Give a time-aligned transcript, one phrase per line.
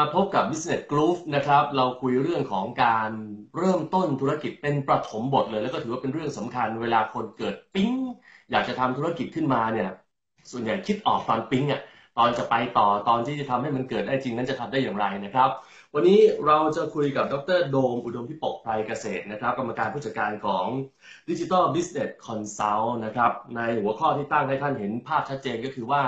[0.00, 3.10] มาพบกับ Business Groove นะครับ เราคุยเรื่องของการ
[3.56, 7.92] เริ่มต้นธุรกิจเป็นประถมบทเลย แล้วก็ถือว่าเป็นเรื่องสำคัญเวลาคนเกิดปิ๊ง
[8.50, 9.90] อยากจะทำธุรกิจขึ้นมาเนี่ย
[10.50, 11.80] ส่วนใหญ่คิดออกตอนปิ๊งอะ
[12.18, 15.50] ตอนจะไปต่อตอนที่จะทำให้มันเกิดได้จริงนั้นจะทำได้อย่างไรนะครับ
[15.94, 20.66] วันนี้เราจะคุยกับดรโดม อุดมพิปกไพรเกษตรนะครับ กรรมการผู้จัดการของ
[21.28, 26.04] Digital Business Consult นะครับ ในหัวข้อที่ตั้งให้ท่านเห็นภาพชัดเจนก็คือว่า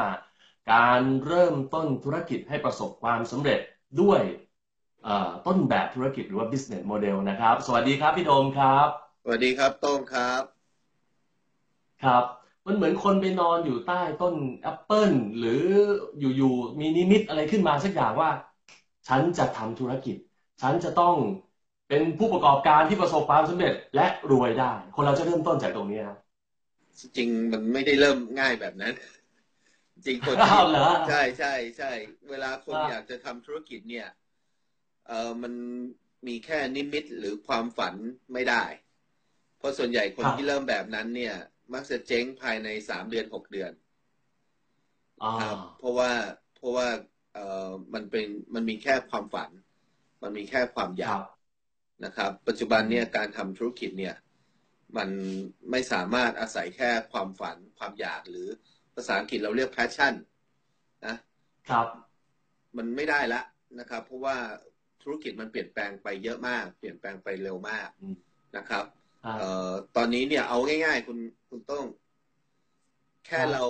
[0.73, 3.61] การเริ่มต้นธุรกิจให้ประสบความสำเร็จ
[4.01, 4.21] ด้วย
[5.47, 8.89] ต้นแบบธุรกิจหรือว่า business model นะครับ สวัสดีครับพี่โดมครับ
[9.23, 10.43] สวัสดีครับโต้งครับ
[12.05, 12.25] ครับ
[12.67, 15.63] มันเหมือนคนไปนอนอยู่ใต้ต้นแอปเปิลหรือ
[16.19, 18.31] อยู่ๆมีนิมิตอะไรขึ้นมาสักอย่างว่า
[19.09, 20.17] ฉันจะทำธุรกิจ
[20.63, 21.15] ฉันจะต้อง
[21.89, 26.19] เป็นผู้ประกอบการที่ประสบความสำเร็จและรวยได้ คนเราจะเริ่มต้นจากตรงนี้ครับ
[27.17, 28.93] จริงมันไม่ได้เริ่มง่ายแบบนั้น
[30.07, 30.37] จริงคน
[31.09, 31.93] ใช่ใช่ใช่
[32.31, 34.09] เวลาคนอยากจะทำธุรกิจเนี่ย
[35.09, 35.53] เออมัน
[36.27, 37.95] มีแค่นิมิตหรือความฝัน
[38.33, 38.65] ไม่ได้
[39.59, 41.35] เพราะส่วนใหญ่คนที่เริ่มแบบนั้นเนี่ย
[41.75, 43.73] มักจะเจ๊งภายในสามเดือนหกเดือน
[45.41, 46.11] ครับเพราะว่า
[46.57, 46.89] เพราะว่า
[47.35, 49.51] เออมันเป็นมันมีแค่ความฝัน
[50.23, 51.23] มันมีแค่ความอยาก
[52.05, 54.17] นะครับ ปัจจุบันเนี่ยการทำธุรกิจเนี่ย
[54.97, 55.09] มัน
[55.71, 58.49] ไม่สามารถอาศัยแค่ความฝันความอยากหรือ
[58.80, 60.15] ภาษาอังกฤษเราเรียก passion
[61.07, 61.17] นะ
[61.69, 61.87] ครับ
[62.77, 63.43] มันไม่ได้ละ
[63.79, 64.37] นะครับ เพราะว่า
[65.03, 67.89] ธุรกิจมันเปลี่ยนแปลงไปเยอะมาก เปลี่ยนแปลงไปเร็วมาก
[68.57, 68.85] นะครับ
[69.39, 71.85] เอ่อตอนนี้เนี่ยเอาง่าย ๆ คุณคุณต้อง
[73.27, 73.65] แค่เรา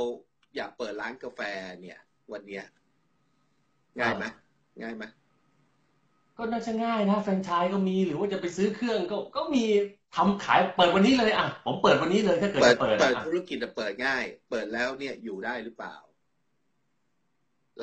[0.57, 1.41] อยากเปิดร้านกาแฟ
[1.83, 1.99] เนี่ย
[2.33, 2.65] วันเนี้ย
[3.99, 4.25] ง่ายไหม
[4.83, 5.05] ง่ายไหม
[6.37, 9.65] ก็น่าจะง่ายนะแฟรนไชส์ก็มีหรือว่าจะไปซื้อเครื่องก็ก็มี
[10.17, 15.97] ทำขายเปิดวันนี้เลยอะผมเปิดวันนี้เลยถ้าเกิดเปิดเปิดธุรกิจเปิดง่าย เปิดแล้วเนี่ยอยู่ได้หรือเปล่า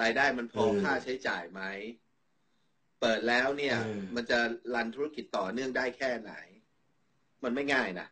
[0.01, 1.61] รายได้มันพอค่าใช้จ่ายไหม
[3.01, 3.75] เปิดแล้วเนี่ย
[4.15, 4.39] มันจะ
[4.75, 6.33] รันธุรกิจต่อเนื่องได้แค่ไหน
[7.43, 8.07] มันไม่ง่ายนะ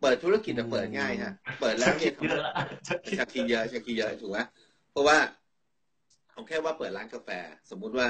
[0.00, 2.14] เปิดธุรกิจจะเปิดง่ายฮะเปิดแล้วเนี่ย
[3.18, 4.38] ชักคีเยอะชักคีเยอะถูกไหม
[4.90, 5.18] เพราะว่า
[6.32, 7.28] เอาแค่ว่าเปิดร้านกาแฟ
[7.70, 8.08] สมมุติว่า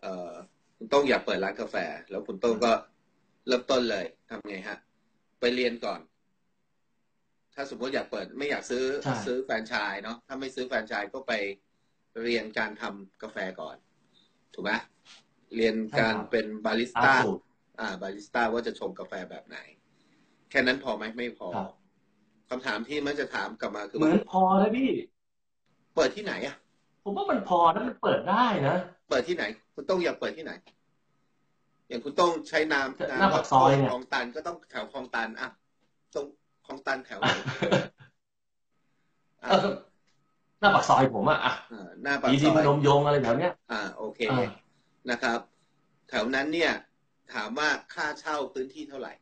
[0.00, 0.32] เออ
[0.76, 1.76] คุณต้องอยากเปิดร้านกาแฟ
[2.10, 2.72] แล้วคุณต้องก็
[3.46, 4.78] เริ่มต้นเลยทำไงฮะ
[5.40, 6.00] ไปเรียนก่อน
[7.54, 8.84] ถ้าสมมติอยากเปิด ไม่อยากซื้อ
[9.26, 11.32] ซื้อแฟรนไชส์เนาะถ้าไม่ซื้อแฟรนไชส์ก็ไป
[12.22, 13.76] เรียนการทำกาแฟก่อน
[14.54, 14.72] ถูกไหม
[15.56, 17.14] เรียนการเป็นบาริสต้า
[17.80, 19.58] อ่า บาริสต้าว่าจะชงกาแฟแบบไหน
[20.50, 21.48] แค่นั้นพอไหมไม่พอ
[22.50, 24.90] คำถามที่มันจะถามกลับมาคือเหมือนพอแล้วพี่
[25.94, 26.56] เปิดที่ไหนอะ
[27.04, 28.76] ผมว่ามันพอนะมันเปิดได้นะ
[29.08, 30.52] เปิดที่ไหน คุณต้องอยากเปิดที่ไหน
[31.88, 35.48] อย่างคุณต้องใช้น้ำน้ำปากซอยคลองตันก็ต้องแถวคลองตันอะ
[36.14, 36.26] ตรง
[36.66, 37.30] คลองตันแถวไหน
[40.60, 41.52] หน้าปากซอยผมอะอะ
[42.02, 44.20] หน้าปากซอยดีพนมยงอะไรแถวเนี้ยอ่า โอเค
[45.10, 45.38] นะครับ
[46.08, 46.72] แถวนั้นเนี่ย
[47.34, 49.12] ถามว่าค่าเช่าพื้นที่เท่าไหร่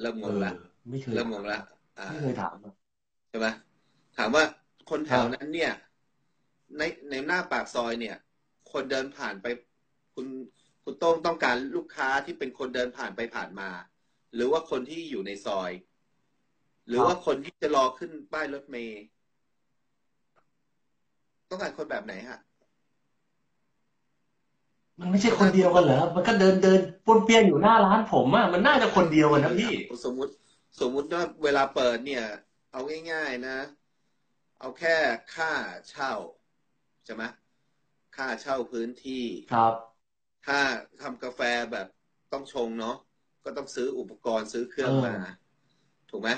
[0.00, 0.52] เริ่มงงละ
[0.90, 1.60] ไม่เคยเริ่มงงละ
[2.12, 2.54] ไม่เคยถาม
[3.28, 3.46] ใช่ไหม
[4.16, 4.44] ถามว่า
[4.90, 5.72] คนแถวนั้นเนี่ย
[6.78, 8.16] ในในหน้าปากซอยเนี่ย
[8.72, 9.46] คนเดินผ่านไป
[10.16, 10.28] คุณ
[10.84, 13.70] คุณต้องต้องการลูกค้าที่เป็นคนเดินผ่านไปผ่านมา
[14.34, 15.70] หรือว่าคนที่อยู่ในซอย
[16.88, 19.02] หรือว่าคนที่จะรอขึ้นป้ายรถเมย์
[21.50, 22.40] ต้องการคนแบบไหนฮะ
[25.00, 29.72] มันไม่ใช่คนเดียวกันเหรอ มันก็เดินเดินปนเปียนอยู่หน้าร้านผมอะมันน่าจะคนเดียวกันนะพี่
[30.04, 30.32] สมมุติ
[30.80, 32.24] สมมุติว่าเวลาเปิดเนี่ย
[32.72, 32.80] เอา
[33.12, 33.58] ง่าย ๆนะ
[34.60, 34.96] เอาแค่
[35.34, 35.52] ค่า
[35.90, 36.12] เช่า
[37.04, 37.22] ใช่ไหม
[38.16, 39.74] ค่าเช่าพื้นที่ ครับ
[40.46, 40.58] ถ้า
[41.02, 41.40] ทำกาแฟ
[41.72, 41.86] แบบ
[42.32, 42.96] ต้องชงเนาะ
[43.44, 45.14] ก็ต้องซื้ออุปกรณ์ซื้อเครื่องมา
[46.10, 46.30] ถูกไหม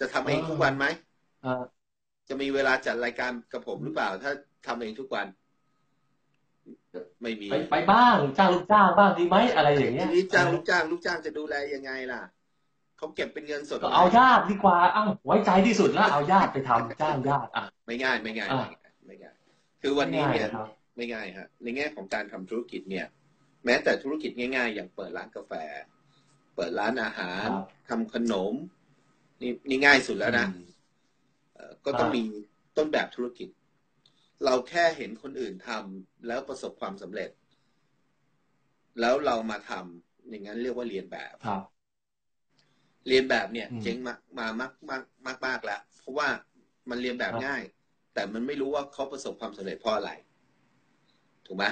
[0.00, 0.86] จะทำเองทุกวันไหม
[2.28, 4.32] จะมีเวลาจัดรายการกับผมหรือเปล่า ถ้า
[4.66, 5.26] ทำเองทุกวัน
[7.22, 12.20] ไม่มีไปไปบ้างจ้างลูกจ้างบ้างดีไหมอะไรอย่างเงี้ยนี่จ้างลูกจ้างลูกจ้างจะดูแลยังไงล่ะ
[12.98, 18.48] เขาเก็บเป็นเงินสดก็เอาญาติดีกว่าอ้าวไว้ใจที่สุดแล้วเอาญาติไปทำจ้างญาติอะไม่ง่ายไม่ง่าย
[19.06, 19.34] ไม่ง่าย
[19.82, 20.48] คือวันนี้เนี่ย
[20.96, 23.06] ไม่ง่ายฮะในแง่ของการทำธุรกิจเนี่ย
[23.64, 25.52] แม้แต่ธุรกิจง่ายๆ อย่างเปิดร้านกาแฟ
[26.56, 27.46] เปิดร้านอาหาร
[27.88, 28.54] ทำขนม
[29.40, 30.46] นี่นี่ง่ายสุดแล้วนะ
[31.84, 32.22] ก็ต้องมี
[32.76, 33.48] ต้นแบบธุรกิจ
[34.44, 37.30] เราแค่เห็นคนอื่นทำแล้วประสบความสำเร็จ
[39.00, 41.34] แล้วเรามาทำอย่างนั้นเรียกว่าเรียนแบบ
[43.08, 46.28] เรียนแบบเนี่ย เจ๊งมามามากมากมากมากแล้วเพราะว่า
[46.90, 47.62] มันเรียนแบบง่าย
[48.14, 50.10] แต่มันไม่รู้ว่าเขาประสบความสำเร็จเพราะอะไร
[51.46, 51.64] ถูกไหม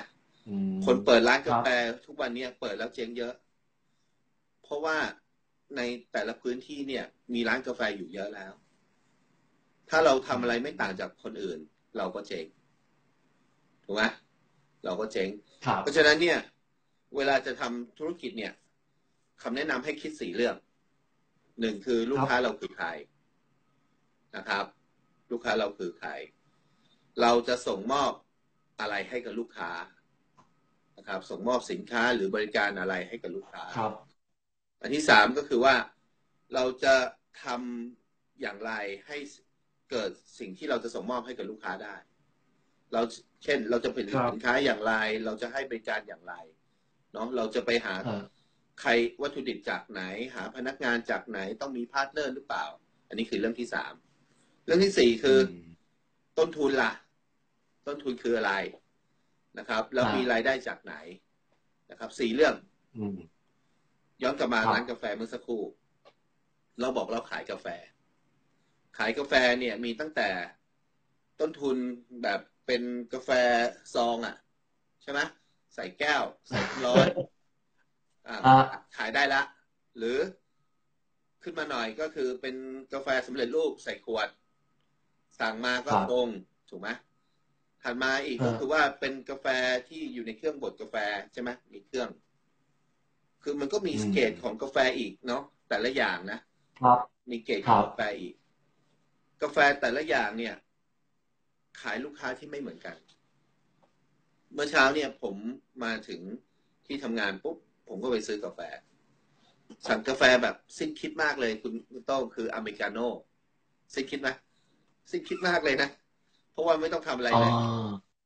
[0.84, 1.66] คนเปิดร้านกาแฟ
[2.06, 3.34] ทุกวันนี้เปิดแล้วเจ๊งเยอะ
[4.62, 4.96] เพราะว่า
[5.76, 5.80] ใน
[6.12, 7.04] แต่ละพื้นที่เนี่ย
[7.34, 8.52] มีร้านกาแฟอยู่เยอะแล้ว
[9.90, 11.58] ถ้าเราทำอะไรไม่ต่างจากคนอื่น
[11.96, 12.46] เราก็เจ๊ง
[13.84, 14.02] ถูกไหม
[14.84, 15.28] เราก็เจ๊ง
[15.66, 16.38] ครับเพราะฉะนั้นเนี่ย
[17.16, 18.52] เวลาจะทำธุรกิจเนี่ย
[19.42, 20.56] คำแนะนำให้คิดสี่เรื่อง
[21.60, 22.88] หนึ่งคือลูกค้าเราคือใคร
[24.36, 24.64] นะครับ
[25.30, 26.10] ลูกค้าเราคือใคร
[27.22, 28.12] เราจะส่งมอบ
[28.80, 29.70] อะไรให้กับลูกค้า
[31.00, 33.92] นะครับ ส่งมอบสินค้าหรือบริการอะไรให้กับลูกค้าครับ
[34.82, 35.74] อันที่สามก็คือว่า
[36.54, 36.94] เราจะ
[37.44, 38.72] ทำอย่างไร
[39.06, 39.18] ให้
[39.90, 41.96] เกิดสิ่งที่เราจะส่งมอบให้กับลูกค้าได้
[42.92, 43.02] เรา
[43.44, 44.94] เช่น เราจะผลิตครับสินค้าอย่างไร
[45.24, 46.34] เราจะให้บริการอย่างไร
[47.12, 48.24] เนาะเราจะไปหาอ่า
[48.80, 48.90] ใคร
[49.22, 50.02] วัตถุดิบจากไหน
[50.34, 52.64] หาพนักงานจากไหนต้องมี partner หรือเปล่า
[53.08, 53.92] อันนี้คือเรื่องที่สาม
[54.66, 55.52] เรื่องที่สี่คืออ
[56.38, 56.92] ต้นทุนล่ะ
[57.86, 58.52] ต้นทุนคืออะไร
[59.58, 60.94] นะครับ แล้วอ่ามีมีรายได้จากไหน
[61.90, 62.54] นะครับสี่เรื่อง
[62.96, 63.16] อืม
[64.22, 65.62] ย้อนกลับมาครับร้านกาแฟเมื่อสักครู่
[66.80, 67.66] เราบอกเราขายกาแฟ
[68.98, 70.28] ขายกาแฟเนี่ยมีตั้งแต่
[71.40, 71.76] ต้นทุน
[72.22, 72.82] แบบเป็น
[73.12, 73.30] กาแฟ
[73.94, 74.36] ซองอะ
[75.02, 75.20] ใช่ไหม
[75.74, 77.06] ใส่แก้ว ใส่ร้อน
[78.26, 78.56] อ่าอ่า
[78.96, 79.42] ขายได้ละ
[79.98, 80.18] หรือ
[81.42, 82.56] ขึ้นมาหน่อยก็คือเป็น
[82.92, 84.28] กาแฟสำเร็จรูปใส่ขวด
[85.40, 86.28] สั่งมาก็ครับตรง
[86.70, 86.88] ถูกไหม
[87.82, 89.46] ถัดมาอีกก็อ่าคือว่าเป็นกาแฟ
[89.88, 90.96] ที่อยู่ในเครื่องบดกาแฟ
[91.32, 92.08] ใช่ไหมมีเครื่อง
[93.42, 96.38] คือมันก็มีเกรดของกาแฟอีกเนาะแต่ละอย่างนะ
[96.80, 96.98] ครับ
[97.30, 98.34] มีเกรดครัของบกาแฟอีก
[99.42, 100.54] กาแฟแต่ละอย่างเนี่ย
[101.80, 102.96] ขายลูกค้าที่ไม่เหมือนกัน
[104.52, 105.36] เมื่อเช้าเนี่ย ผม
[105.84, 106.20] มาถึง
[106.86, 107.56] ที่ทำงานปุ๊บ
[107.88, 108.60] ผมก็ไปซื้อกาแฟ
[109.88, 113.08] สั่งกาแฟแบบสิ้นคิดมากเลย คุณคุณโต้งคืออเมริกาโน่
[113.94, 114.28] สิ้นคิดไหม
[115.10, 115.99] สิ้นคิดมากเลยนะเพ
[116.60, 117.54] ราะว่าไม่ต้องทำอะไรอ๋อเลย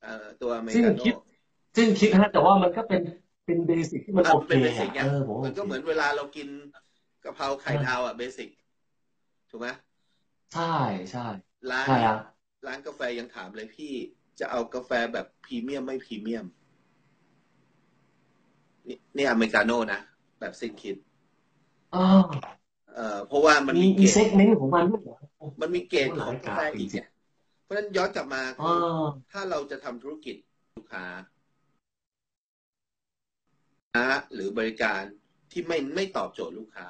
[0.03, 1.15] เอ่อตัวอเมริสิ้กานโน่คิด
[1.77, 3.03] ซึ่งคิดนะแต่ว่ามันก็เป็น
[3.45, 6.49] เป็นเบสิกที่มันอะโอเคเป็นเบสิกไงอะเออผมมันก็เหมือนเวลาเรากิน
[7.25, 8.49] กะเพราไข่ดาวอะเบสิก
[9.51, 9.69] ถูกไหม
[10.53, 10.63] ใช่
[11.11, 11.21] ใช่
[11.71, 12.19] ร้านใช่เนี่ยครับ
[12.67, 13.93] ร้านกาแฟยังถามเลยพี่
[14.39, 16.47] จะเอากาแฟแบบพรีเมียมไม่พรีเมียม
[18.87, 20.01] นี่นี่อเมริกาโน่นะ
[20.41, 20.97] แบบสิ้นคิด
[21.93, 21.99] อ๋อ
[22.93, 25.17] เอ่อเพราะว่ามันมีมีเกมีรเซดกเมนต์ของมันด้วยเหรอ
[25.61, 27.07] มันมีเกรดโอ้ของหลายกาแฟกาอีกจริงเนี่ย
[27.65, 28.73] เพราะฉะนั้นย้อนกลับมาอ๋อ
[29.31, 30.37] ถ้าเราจะทำธุรกิจ
[30.75, 31.07] ลูกค้า
[33.97, 35.03] นะหรือบริการ
[35.53, 36.87] ที่ไม่ไม่ตอบโจทย์ลูกค้า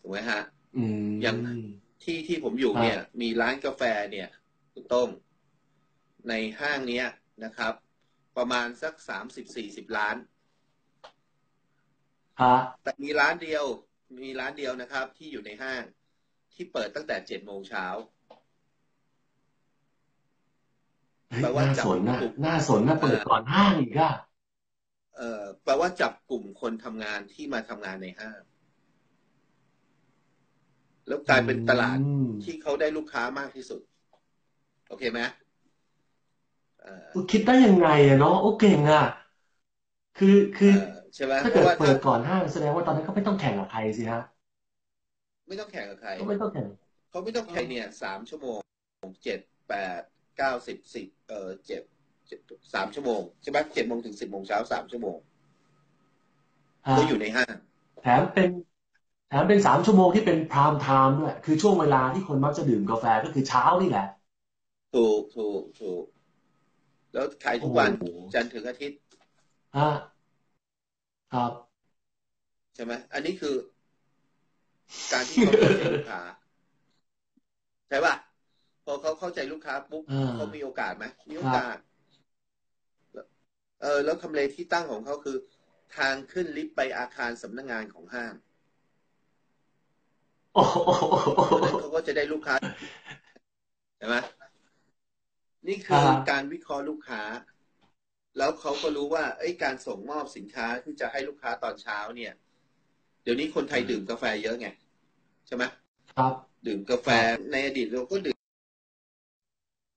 [0.00, 0.42] ถูกไหมฮะ
[0.76, 1.36] อืมอย่าง
[2.02, 3.82] ที่ที่ผมอยู่ครับเนี่ย มีร้านกาแฟ
[4.12, 4.28] เนี่ย
[4.72, 5.08] คุณต้ม
[6.28, 7.06] ในห้างเนี้ย
[7.44, 7.74] นะครับ
[8.36, 10.16] ประมาณสักสามสิบสี่สิบล้าน
[12.42, 13.64] ฮะแต่มีร้านเดียว
[14.22, 15.82] มีร้านเดียวนะครับ ที่อยู่ในห้าง
[16.54, 17.86] ที่เปิดตั้งแต่เจ็ดโมงเช้า
[21.23, 24.10] เฮ้ย แปลว่าน่าจับสนนะกลุ่มน่าสนนะเปิดก่อนห้างอีกอะ
[25.16, 28.42] เอ่อแปลว่าจับกลุ่มคนทำงานที่มาทำงานในห้าง
[31.08, 33.80] แล้วกลายเป็นตลาดอืมที่เขาได้ลูกค้ามากที่สุด
[34.88, 35.20] โอเคไหม
[36.80, 39.04] เอ่อคิดได้ยังไงอะเนาะโอ้เก่งอะ
[40.16, 40.76] คือคือเอ่อ
[41.14, 44.20] ใช่ไหมถ้าเพเกิดราะว่าเปิถ้าดก่อนห้างแสดงว่าตอนนั้นก็ไม่ต้องแข่งกับใครสิฮะ
[45.46, 46.66] ไม่ต้องแข่งกับใครก็ไม่ต้องแข่ง
[47.10, 48.60] เขาไม่ต้องแข่งเนี่ยสามชั่วโมง
[49.24, 50.02] เจ็ดแปด
[50.38, 51.82] เก้าสิบสิบเออเจ็ด
[52.26, 52.38] เจ็ด
[52.74, 55.16] สามชั่วโมงใช่ไหมเจ็ดโมงถึงสิบโมงเช้าสามชั่วโมง
[56.88, 57.54] ฮะก็อยู่ในห้าง
[58.02, 58.48] แถมเป็น
[59.28, 64.06] แถมเป็นสามชั่วโมงที่เป็นพรามไทม์ด้วย คือช่วงเวลาที่คนมักจะดื่มกาแฟก็คือเช้านี่แหละ
[64.94, 66.04] ถูกถูกถูก
[67.12, 68.98] แล้วขายทุกวันโอ้โหจันทร์ถึงอาทิตย์
[69.76, 69.90] ฮะ
[71.32, 71.52] ครับ
[72.74, 73.54] ใช่ไหมอันนี้คือ
[75.12, 76.20] การที่เขาเข้าใจลูกค้า
[77.88, 78.14] ใช่ป่ะ
[78.84, 81.76] พอเขาเข้าใจลูกค้าปุ๊บอ่าเขามีโอกาสไหมมีโอกาส
[83.82, 85.36] เออแล้วทำเลที่ตั้งของเขาคือ
[85.96, 88.32] ทางขึ้นลิฟต์ไปอาคารสำนักงานของห้าง
[90.54, 90.76] โอ้โห
[91.34, 92.54] เพราะฉะนั้นเขาก็จะได้ลูกค้า
[93.98, 94.16] ใช่ไหม
[95.68, 97.22] นี่คืออาการวิเคราะห์ลูกค้า
[98.38, 102.32] แล้วเขาก็รู้ว่าไอ้ยการส่งมอบสินค้าที่จะให้ลูกค้าตอนเช้าเนี่ย
[103.22, 104.68] เดี๋ยวนี้คนไทยดื่มกาแฟเยอะไง
[105.46, 105.64] ใช่ไหม
[106.16, 106.32] ครับ
[106.66, 107.08] ดื่มกาแฟ
[107.50, 108.38] ในอดีตเราก็ดื่ม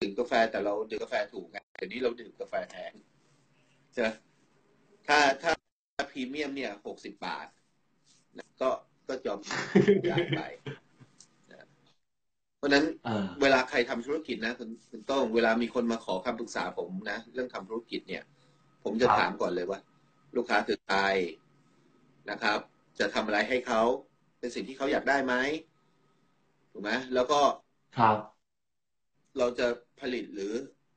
[0.08, 2.92] ดื่มกาแฟแต่เราดื่มกาแฟถูกไงเดี๋ยวนี้เราดื่มกาแฟแพง
[3.92, 4.10] ใช่ไหม
[5.08, 5.52] ถ้าถ้า
[6.12, 7.48] พรีเมียมเนี่ยหกสิบบาท
[8.38, 8.70] นะก็
[9.08, 9.40] ก็ยอม
[10.10, 10.42] จ่ายไป
[11.50, 11.68] นะ
[12.58, 18.24] เพราะฉะนั้นเออเวลาใครทำธุรกิจนะคุณคุณโต้องเวลามีคนมาขอคำปรึกษาผมนะเรื่องทำธุรกิจเนี่ย
[18.84, 19.80] ผมจะถามก่อนเลยว่า
[20.36, 21.00] ลูกค้าคือใคร
[22.30, 22.60] นะครับ
[23.00, 23.82] จะทำอะไรให้เขา
[24.40, 25.34] เป็นสิ่งที่เขาอยากได้ไหม
[26.72, 27.40] ถูกไหมแล้วก็
[27.98, 28.18] ครับ
[29.38, 29.68] เราจะ
[30.00, 30.54] ผลิตหรือ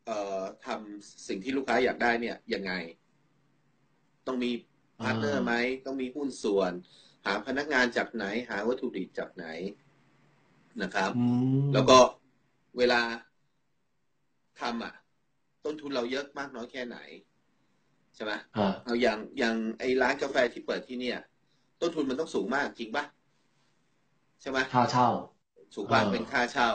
[0.07, 2.73] เอ่อทำสิ่งที่ลูกค้าอยากได้เนี่ยยังไง
[4.27, 4.51] ต้องมี
[5.01, 5.53] partner ไหม
[5.87, 6.73] ต้องมีหุ้นส่วน
[7.27, 9.47] หาพนักงานจากไหน หาวัตถุดิบจากไหน
[10.83, 11.25] นะครับอื
[11.63, 11.99] มแล้วก็
[12.79, 13.01] เวลา
[14.61, 14.95] ทำอะ
[15.65, 16.99] ต้นทุนเราเยอะมากน้อยแค่ไหน
[18.15, 21.19] ใช่ไหมอ่าเอาอย่างอย่างไอ้ร้านกาแฟที่เปิดที่เนี่ย
[21.81, 23.05] ต้นทุนมันต้องสูงมากจริงปะ
[24.41, 25.09] ใช่ไหมค่าเช่า
[25.75, 26.71] สูงมากเออเป็นค่าเช่า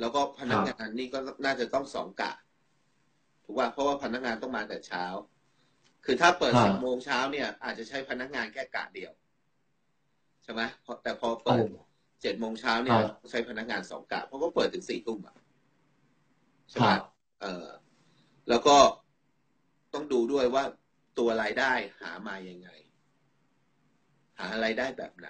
[0.00, 2.32] แล้วก็พนักงานนี่ก็น่าจะต้องสองกะ
[3.44, 5.04] ถูกป่ะเพราะว่าพนักงานต้องมาแต่เช้า
[6.04, 9.12] คือถ้าเปิดอ่าสิบโมงเช้าเนี่ย อาจจะใช้พนักงานแค่กะเดียว
[10.42, 11.64] ใช่ไหมเพราะแต่พอเปิโอ้ด
[12.22, 12.98] เจ็ดโมงเช้าเนี่ยอ่า
[13.30, 15.36] ใช้พนักงานสองกะเพราะก็เปิดถึงสี่ทุ่มอะ
[16.70, 17.00] ใช่คไหมรับ
[17.40, 17.66] เออ
[18.48, 18.76] แล้วก็
[19.94, 20.64] ต้องดูด้วยว่า
[21.18, 22.68] ตัวรายได้หามายังไง
[24.38, 25.28] หารายได้แบบไหน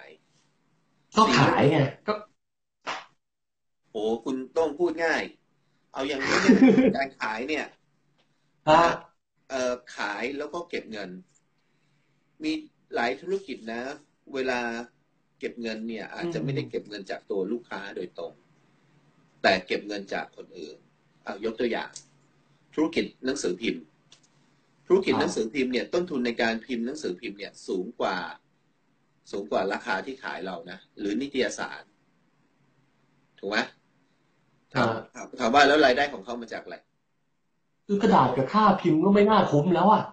[1.17, 2.13] ก็ขายไงก็
[3.91, 5.23] โอ้คุณต้องพูดง่าย
[5.93, 6.57] เอาอย่างนี้เนี่ย
[6.97, 7.65] การขายเนี่ย
[8.69, 8.83] ฮะ
[9.49, 11.09] เอ่อขายแล้วก็เก็บเงิน
[12.43, 12.51] มี
[12.95, 13.81] หลายธุรกิจนะ
[14.33, 14.59] เวลา
[15.39, 18.33] เก็บเงินเนี่ย อาจจะไม่ได้เก็บเงินจากตัวลูกค้าโดยตรง
[19.41, 20.77] แต่เก็บเงินจากคนอื่น
[21.23, 21.91] เอายกตัวอย่าง
[22.73, 23.83] ธุรกิจหนังสือพิมพ์
[24.87, 28.17] ธุรกิจหนังสือพิมพ์เนี่ยต้นทุนในการพิมพ์หนังสือพิมพ์เนี่ยสูงกว่า
[29.31, 31.83] สูงกว่าราคาที่ขายเรานะหรือนิตยสาร
[33.39, 33.57] ถูกไหม
[34.73, 36.77] ถามถามถามว่าแล้วรายได้ของเขามาจากอะไร
[37.87, 40.03] คือกระดาษกับค่าพิมพ์ก็ไม่น่าคุ้มแล้วอะ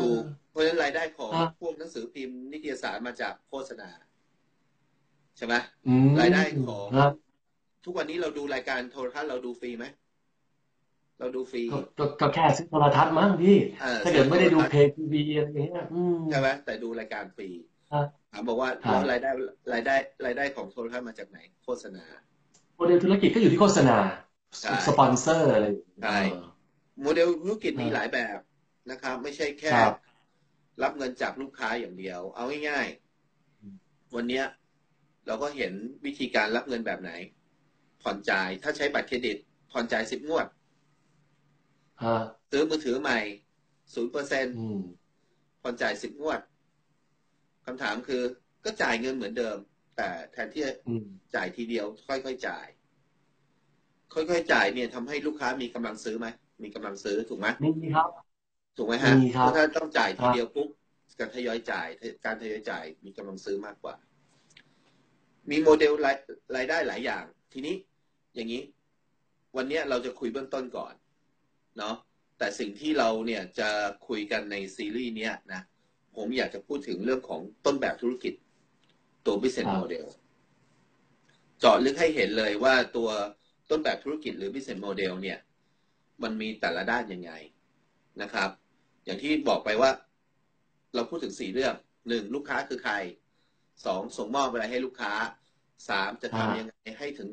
[0.00, 3.90] ถูกเพราะฉะนั้นรายได้ของอ่าพวกหนังสือพิมพ์นิตยสารมาจากโฆษณา
[5.36, 5.54] ใช่ไหม
[5.86, 7.12] อืมรายได้ของครับ
[7.84, 9.86] ทุกวันนี้เราดูรายการโทรทัศน์เราดูฟรีไหม
[11.20, 17.48] เราดูฟรีก็ก็ก็แค่ซื้อโทรทัศน์มั้งพี่ออถ้าเกิดไม่ได้ดูโทรทัศน์เพย์ทีวีอะไรอย่างเงี้ยอืมใช่ไหมแต่ดูรายการฟรี
[17.92, 19.30] ครับถามบอกว่าครับแล้วรายได้
[19.72, 22.04] รายได้ รายได้ของโทรทัศน์มาจากไหน โฆษณา
[22.80, 23.98] โมเดลธุรกิจก็อยู่ที่โฆษณา
[24.60, 26.38] ใช่สปอนเซอร์อะไรอย่างเงี้ยใช่เออ
[27.00, 28.38] โมเดลธุรกิจมีครับหลายแบบ
[28.90, 29.92] นะครับ ไม่ใช่แค่ครับ
[30.82, 32.86] รับเงินจากลูกค้าอย่างเดียว เอาง่าย
[33.62, 34.44] อืมๆวันเนี้ย
[35.26, 35.72] เราก็เห็น
[36.04, 37.10] วิธีการรับเงินแบบไหน
[38.02, 39.36] ผ่อนจ่ายถ้าใช้บัตรเครดิต
[39.70, 40.46] ผ่อนจ่ายสิบงวด
[42.02, 42.14] ฮะ
[42.50, 43.18] ซื้อมือถือใหม่
[43.94, 44.76] ศูนย์เปอร์เซ็นต์อืม
[45.62, 46.40] ผ่อนจ่ายสิบงวด
[47.66, 48.22] คำถามคือ
[48.64, 49.58] ก็จ่ายเงินเหมือนเดิม
[50.00, 51.04] แต่แทนที่จะอืม
[51.34, 52.66] จ่ายทีเดียว ค่อยๆจ่าย
[54.14, 56.26] ค่อยๆจ่ายเนี่ยทำให้ลูกค้ามีกำลังซื้อไหม
[56.62, 57.48] มีกำลังซื้อถูกไหม
[57.82, 58.08] มีครับ
[58.76, 60.68] ถูกไหมฮะมีครับเพราะถ้าต้องจ่ายทีครับเดียวปุ๊บ
[61.18, 61.88] การทยอยจ่าย
[62.24, 63.94] การทยอยจ่ายมีกำลังซื้อมากกว่า
[65.50, 66.16] มีโมเดลราย
[66.56, 67.76] รายได้หลายอย่าง ทีนี้
[68.34, 68.62] อย่างนี้
[69.56, 70.94] วันเนี้ยเราจะคุยเบื้องต้นก่อน
[71.78, 71.96] เนาะ
[72.38, 73.68] แต่สิ่งที่เราเนี่ยจะ
[74.08, 75.62] คุยกันในซีรีส์เนี้ยนะ
[76.16, 78.34] ผมอยากจะพูดถึงเรื่องของต้นแบบธุรกิจ
[79.26, 80.06] ตัว business ครับ model
[81.58, 83.08] เจาะลึกให้เห็นเลยว่าตัว
[83.70, 85.38] ต้นแบบธุรกิจหรือ business model เนี่ย
[86.22, 87.32] มันมีแต่ละด้านยังไง
[88.22, 88.50] นะครับ
[89.04, 89.90] อย่างที่บอกไปว่า
[90.94, 91.74] เราพูดถึงสี่เรื่อง
[92.08, 92.94] หนึ่งลูกค้าคือใคร
[93.86, 95.12] สองส่งมอบอะไรให้ลูกค้า
[95.88, 97.28] สามจะอ่าทำยังไงให้ถึง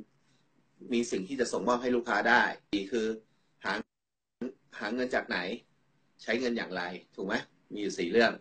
[0.93, 3.07] มีสิ่งที่จะส่งมอบให้ลูกค้าได้สี่คือ
[3.65, 3.73] หา
[4.79, 5.37] หาเงินจากไหน
[6.23, 6.83] ใช้เงินอย่างไร
[7.15, 7.35] ถูกไหม
[7.73, 8.31] มีอยู่สี่เรื่อง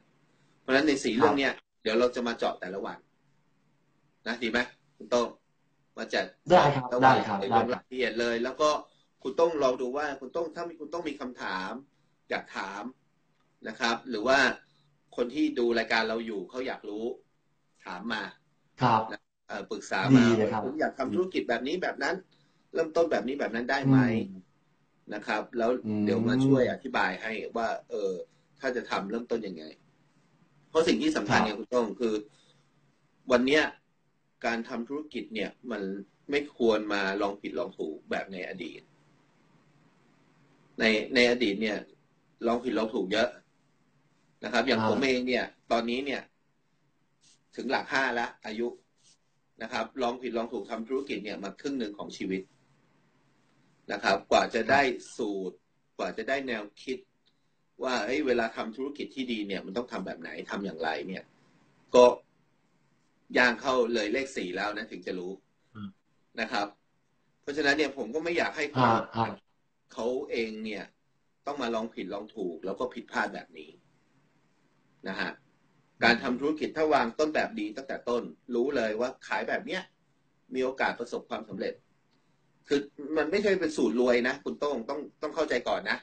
[0.60, 2.98] เพราะฉะนั้นในสี่เรื่องเนี้ยเดี๋ยวเราจะมาเจาะแต่ละวัน
[4.26, 4.58] นะดีไหม
[4.96, 5.28] คุณโต้ง
[5.98, 8.70] มาจัดได้ครับแต่ละได้วันครับในได้ลงครารับยละเอียดเลย แล้วก็
[9.22, 11.72] คุณต้องลองดูว่าคุณต้องถ้ามีคุณต้องมีคำถาม
[12.30, 12.82] อยากถาม
[13.68, 14.38] นะครับ หรือว่า
[15.16, 17.04] คนที่ดูรายการเราอยู่เขาอยากรู้
[17.84, 18.22] ถามมา
[18.82, 19.02] ครับ
[19.48, 22.14] เอ่อปรึกษาดีมานะครับผมอยากทำธุรกิจแบบนี้แบบนั้น
[22.74, 24.42] เริ่มต้นแบบนี้แบบนั้นได้ไหมอืม
[25.14, 28.12] นะครับ แล้วอืมเดี๋ยวมาช่วยอธิบายให้ว่า เออ
[28.60, 29.64] ถ้าจะทำเริ่มต้นยังไง
[30.68, 32.14] เพราะสิ่งที่สำคัญเนี่ยคุณต้องคือ
[33.32, 33.62] วันเนี้ย
[34.44, 35.82] การทำธุรกิจเนี่ย มัน
[36.30, 38.80] ไม่ควรมาลองผิดลองถูกแบบในอดีต
[40.80, 41.78] ในในอดีตเนี่ย
[42.46, 43.28] ลองผิดลองถูกเยอะ
[44.44, 46.22] นะครับ อย่างอ่าผมเองเนี่ย ตอนนี้เนี่ย
[47.56, 48.68] ถึงหลักห้าแล้วอายุ
[49.62, 52.42] นะครับ ลองผิดลองถูกทำธุรกิจเนี่ยมาครึ่งหนึ่งของชีวิต
[53.92, 54.82] นะครับ กว่าจะได้
[55.16, 55.56] สูตร
[55.98, 56.98] กว่าจะได้แนวคิด
[57.82, 61.24] ว่าเอ้ยเวลาทำธุรกิจที่ดีเนี่ย มันต้องทำแบบไหนทำอย่างไรเนี่ย
[61.94, 62.04] ก็
[63.38, 65.32] ย่างเข้าเลยเลขสี่แล้วนะถึงจะรู้
[65.74, 65.88] อืม
[66.40, 66.66] นะครับ
[67.42, 69.26] เพราะฉะนั้นเนี่ยผมก็ไม่อยากให้คนฮะฮะ
[69.92, 70.84] เขาเองเนี่ย
[71.46, 73.70] ต้องมาลองผิดลองถูก แล้วก็ผิดพลาดแบบนี้
[75.08, 75.30] นะฮะ
[76.04, 78.22] การทำธุรกิจถ้าวางต้นแบบดีตั้งแต่ต้น
[78.54, 79.82] รู้เลยว่าขายแบบเนี้ย
[80.54, 81.74] มีโอกาสประสบความสำเร็จ
[82.68, 82.80] คือ
[83.16, 85.98] มันไม่ใช่เป็นสูตรรวยนะคุณโต้งต้องต้องเข้าใจก่อนนะ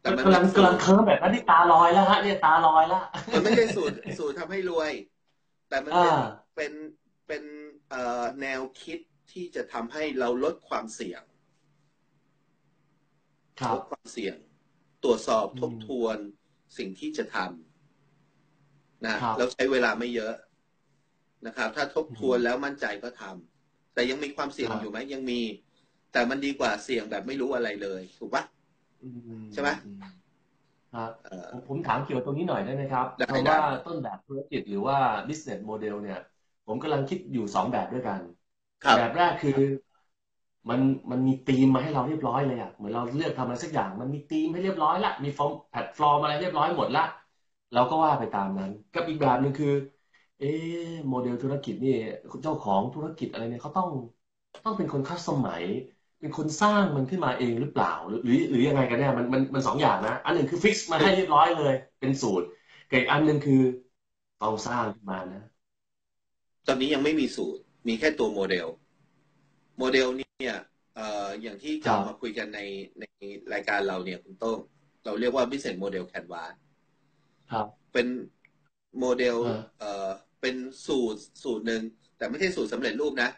[0.00, 4.90] แต่มันกำลังเป็นสูกำลังเคลิ้มแบบนั้นที่ตาลอยแล้วฮะเนี่ยตาลอยแล้วมันไม่ใช่สูตรสูตรทำให้รวย
[5.68, 6.22] แต่มันเป็นอ่า
[6.56, 6.72] เป็น
[7.26, 7.42] เป็น
[7.90, 8.98] เอ่อแนวคิด
[9.32, 11.22] ที่จะทำให้เราลดความเสี่ยง
[13.60, 14.36] ครัลบดความเสี่ยง
[15.04, 16.18] ตรวจสอบอืมทบทวน
[16.78, 20.34] สิ่งที่จะทำนะครับแล้วใช้เวลาไม่เยอะ
[21.46, 25.40] นะครับ ถ้าทบทวนอืมแล้วมั่นใจก็ทำแต่ยังมีความเสี่ยงครับอยู่ไหมยังมี
[26.12, 28.44] แต่มันดีกว่าเสี่ยงแบบไม่รู้อะไรเลย ถูกปะ
[29.52, 29.70] ใช่ไหม
[30.90, 31.10] ครับ
[31.68, 34.96] ผมถามเกี่ยวกับตรงนี้หน่อยได้ไหมครับเพราะว่าต้นแบบธุรกิจหรือว่า
[35.28, 36.18] business model เนี่ย
[36.66, 38.20] ผมกำลังคิดอยู่สองแบบด้วยกัน
[38.94, 39.52] แบบแรกคือ
[40.68, 40.80] มัน
[41.10, 47.02] มันมีธีมมาให้เราเรียบร้อยเลยอะเหมือนเราเลือกทำอะไรสักอย่างมันมีธีมให้เรียบร้อยละมีฟอร์มแพลตฟอร์มอะไรเรียบร้อยหมดละ
[47.72, 49.68] เราก็ว่าไปตามนั้น กับอีกแบบหนึ่งคือ
[50.38, 50.46] เอ๊
[51.08, 51.90] โมเดลธุรกิจนี่
[52.42, 53.88] เจ้าของธุรกิจอะไรเนี่ยเขาต้อง
[54.64, 55.64] ต้องเป็นคน customize
[56.20, 62.46] เป็นคนสร้างมันขึ้นมาเองหรือเปล่า หรือหรือยังไงกันแน่มันมันมันสองอย่างนะ อันหนึ่งคือ fix มาให้เรียบร้อยเลย เป็นสูตร
[62.90, 63.60] กับอีกอันหนึ่งคือ
[64.42, 65.42] ต้องสร้างขึ้นมานะ
[66.66, 68.66] ตอนนี้ยังไม่มีสูตร มีแค่ตัวโมเดล
[69.78, 70.56] โมเดลเนี่ย
[70.94, 72.60] เอ่ออย่างที่จะมาคุยกันใน
[73.00, 73.04] ใน
[73.52, 74.58] รายการเราเนี่ยคุณโต้ง
[75.04, 76.52] เราเรียกว่า business model canvas
[77.50, 78.06] ครับ เป็น
[78.98, 79.36] โมเดล
[79.78, 80.10] เอ่อ
[80.40, 80.56] เป็น
[80.86, 81.82] สูตรสูตรหนึ่ง
[82.16, 83.30] แต่ไม่ใช่สูตรสำเร็จรูปนะ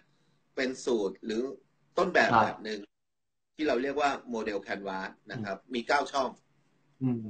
[0.57, 1.43] เป็นสูตรหรือ
[1.99, 2.81] ต้นแบบแบบหนึ่ง
[3.57, 6.31] ที่เราเรียกว่า model canvas นะครับ มีเก้าช่อง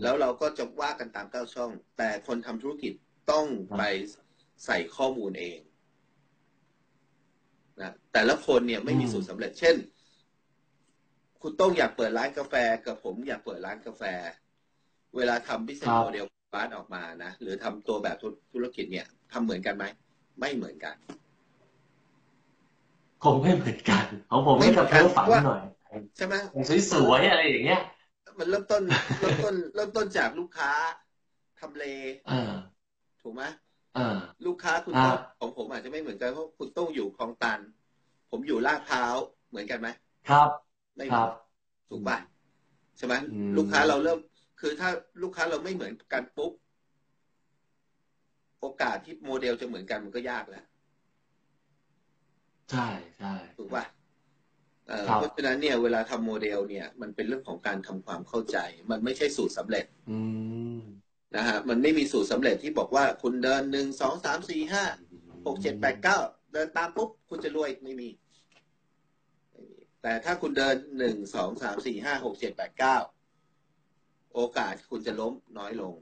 [0.02, 2.92] แล้วเราก็จะว่ากันตามเก้าช่อง แต่คนทำธุรกิจ
[3.30, 3.46] ต้อง
[3.78, 3.82] ไป
[4.64, 5.58] ใส่ข้อมูลเอง
[7.80, 9.76] นะแต่ละคนเนี่ยไม่มีสูตรสำเร็จ เช่น
[11.42, 12.54] คุณโต้งอยากเปิดร้านกาแฟ
[12.86, 14.02] กับผมอยากเปิดร้านกาแฟ
[15.16, 16.24] เวลาทำ business model
[16.56, 18.16] บ้านออกมานะหรือทำตัวแบบ
[18.52, 19.84] ธุรกิจเนี่ยทำเหมือนกันไหม
[20.40, 20.94] ไม่เหมือนกัน
[23.24, 25.62] คงไม่เหมือนกันของผมมันจะเพ้อฝันหน่อย
[26.16, 26.34] ใช่ไหม
[26.92, 27.82] สวยๆอะไรอย่างเงี้ย
[28.38, 28.82] มันเริ่มต้น
[29.20, 30.72] เริ่มต้นเริ่มต้นจากลูกค้า
[31.60, 31.84] ทำเล
[33.22, 33.42] ถูกไหม
[34.46, 37.60] ลูกค้าคุณต้องของผมอาจจะไม่เหมือนกันเพราะคุณต้องอยู่คลองตัน
[38.30, 39.14] ผมอยู่ลาดพร้าว
[39.48, 39.88] เหมือนกันไหม
[40.28, 40.48] ครับ
[40.96, 41.28] ไม่ครับ
[41.88, 42.18] ถูกป่ะ
[42.98, 43.14] ใช่ไหม
[43.56, 44.18] ลูกค้าเราเริ่ม
[44.60, 44.90] คือถ้า
[45.22, 46.52] ลูกค้าเราไม่เหมือนกันปุ๊บ
[48.60, 50.64] โอกาสที่โมเดลจะเหมือนกันมันก็ยากแล้ว
[52.70, 52.86] ใช่
[53.18, 53.84] ใช่ถูกป่ะ
[55.04, 58.58] เพราะฉะนั้นเนี่ยเวลาทำโมเดลเนี่ย มันเป็นเรื่องของการทำความเข้าใจ
[58.90, 59.86] มันไม่ใช่สูตรสำเร็จ
[61.36, 64.84] นะฮะมันไม่มีสูตรสำเร็จที่บอกว่าคุณเดินหนึ่งสองสามสี่ห้า
[65.46, 66.18] หกเจ็ดแปดเก้า
[66.52, 68.08] เดินตามปุ๊บ คุณจะรวยไม่มี
[70.02, 72.96] แต่ถ้าคุณเดินหนึ่งสองสามสี่ห้าหกเจ็ดแปดเก้า
[74.34, 75.94] โอกาสคุณจะล้มน้อยลง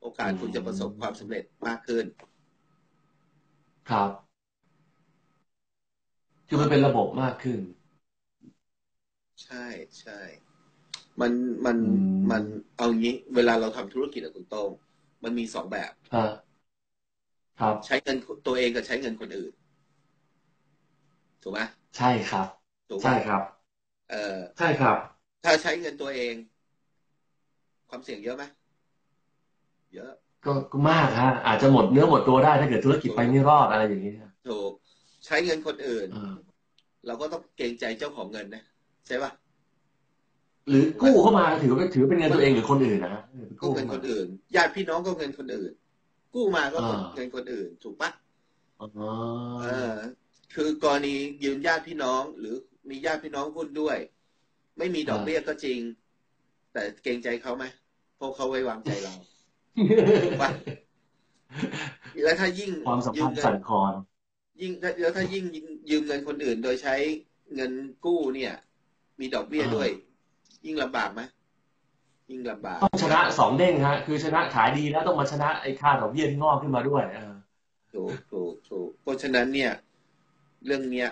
[0.00, 2.04] โอกาสคุณจะประสบความสำเร็จมากขึ้น
[3.90, 4.10] ครับ
[6.52, 7.58] คือมันเป็นระบบมากขึ้น
[9.42, 9.64] ใช่
[10.00, 10.20] ใช่
[11.20, 11.32] มัน
[11.66, 11.76] มัน
[12.30, 12.42] มัน
[12.76, 14.70] เอางี้ เวลาเราทำธุรกิจอะคุณโต้ง
[15.24, 19.52] มันมีสองแบบครับใช้เงินตัวเองกับใช้เงินคนอื่น
[21.42, 21.60] ถูกไหม
[21.96, 22.46] ใช่ครับ
[23.02, 23.42] ใช่ครับ
[24.08, 24.96] เออใช่ครับ
[25.42, 26.34] ถ้าใช้เงินตัวเอง
[27.88, 28.44] ความเสี่ยงเยอะไหม
[29.94, 30.12] เยอะ
[30.44, 34.12] ก็ก็มากฮะอาจจะหมดเนื้อหมดตัวได้ถ้าเกิดธุรกิจไปไม่รอดอะไรอย่างนี้
[34.46, 34.72] ถูก
[35.26, 36.08] ใช้เงินคนอื่น
[37.06, 38.64] เราก็ต้องเกรงใจเจ้าของเงินนะ
[39.06, 39.32] ใช่ปะ
[40.68, 43.22] หรือกู้เข้ามาถือเป็นถือเป็นเงินตัวเองหรือคนอื่นนะ
[43.60, 45.72] กู้เงินคนอื่นญาติพี่น้องก็เงินคนอื่น
[46.34, 46.78] กู้มาก็
[47.14, 48.10] เงินคนอื่น ถูกปะ
[49.62, 49.96] เออ
[50.54, 52.54] คือกรณียืมญาติพี่น้อง หรือ
[52.90, 53.96] มีญาติพี่น้องหุ้นด้วย
[54.78, 55.78] ไม่มีดอกเบี้ยก็จริง
[56.72, 57.64] แต่เกรงใจเขาไหม
[58.16, 59.14] เพราะเขาไว้วางใจเรา
[60.24, 60.50] ถูกปะ
[62.24, 63.92] แล้วถ้ายิ่งความสัมพันธ์สั่นคลอน
[64.62, 65.44] ยิ่งแล้วถ้ายิ่ง
[65.90, 66.94] ยืมเงินคนอื่น โดยใช้
[67.54, 67.72] เงิน
[68.04, 68.52] กู้เนี่ย
[69.20, 69.88] มีดอกเบี้ยด้วย
[70.66, 71.20] ยิ่งลำบากไหม
[72.30, 77.02] ยิ่งลำบากต้องชนะสองเด้งฮะ คือชนะขายดีแล้วต้องมาชนะไอ้ค่าดอกเบี้ยที่งอกขึ้นมาด้วย
[77.92, 79.72] ถูกถูกถูกเพราะฉะนั้นเนี่ย
[80.66, 81.08] เรื่องเนี้ย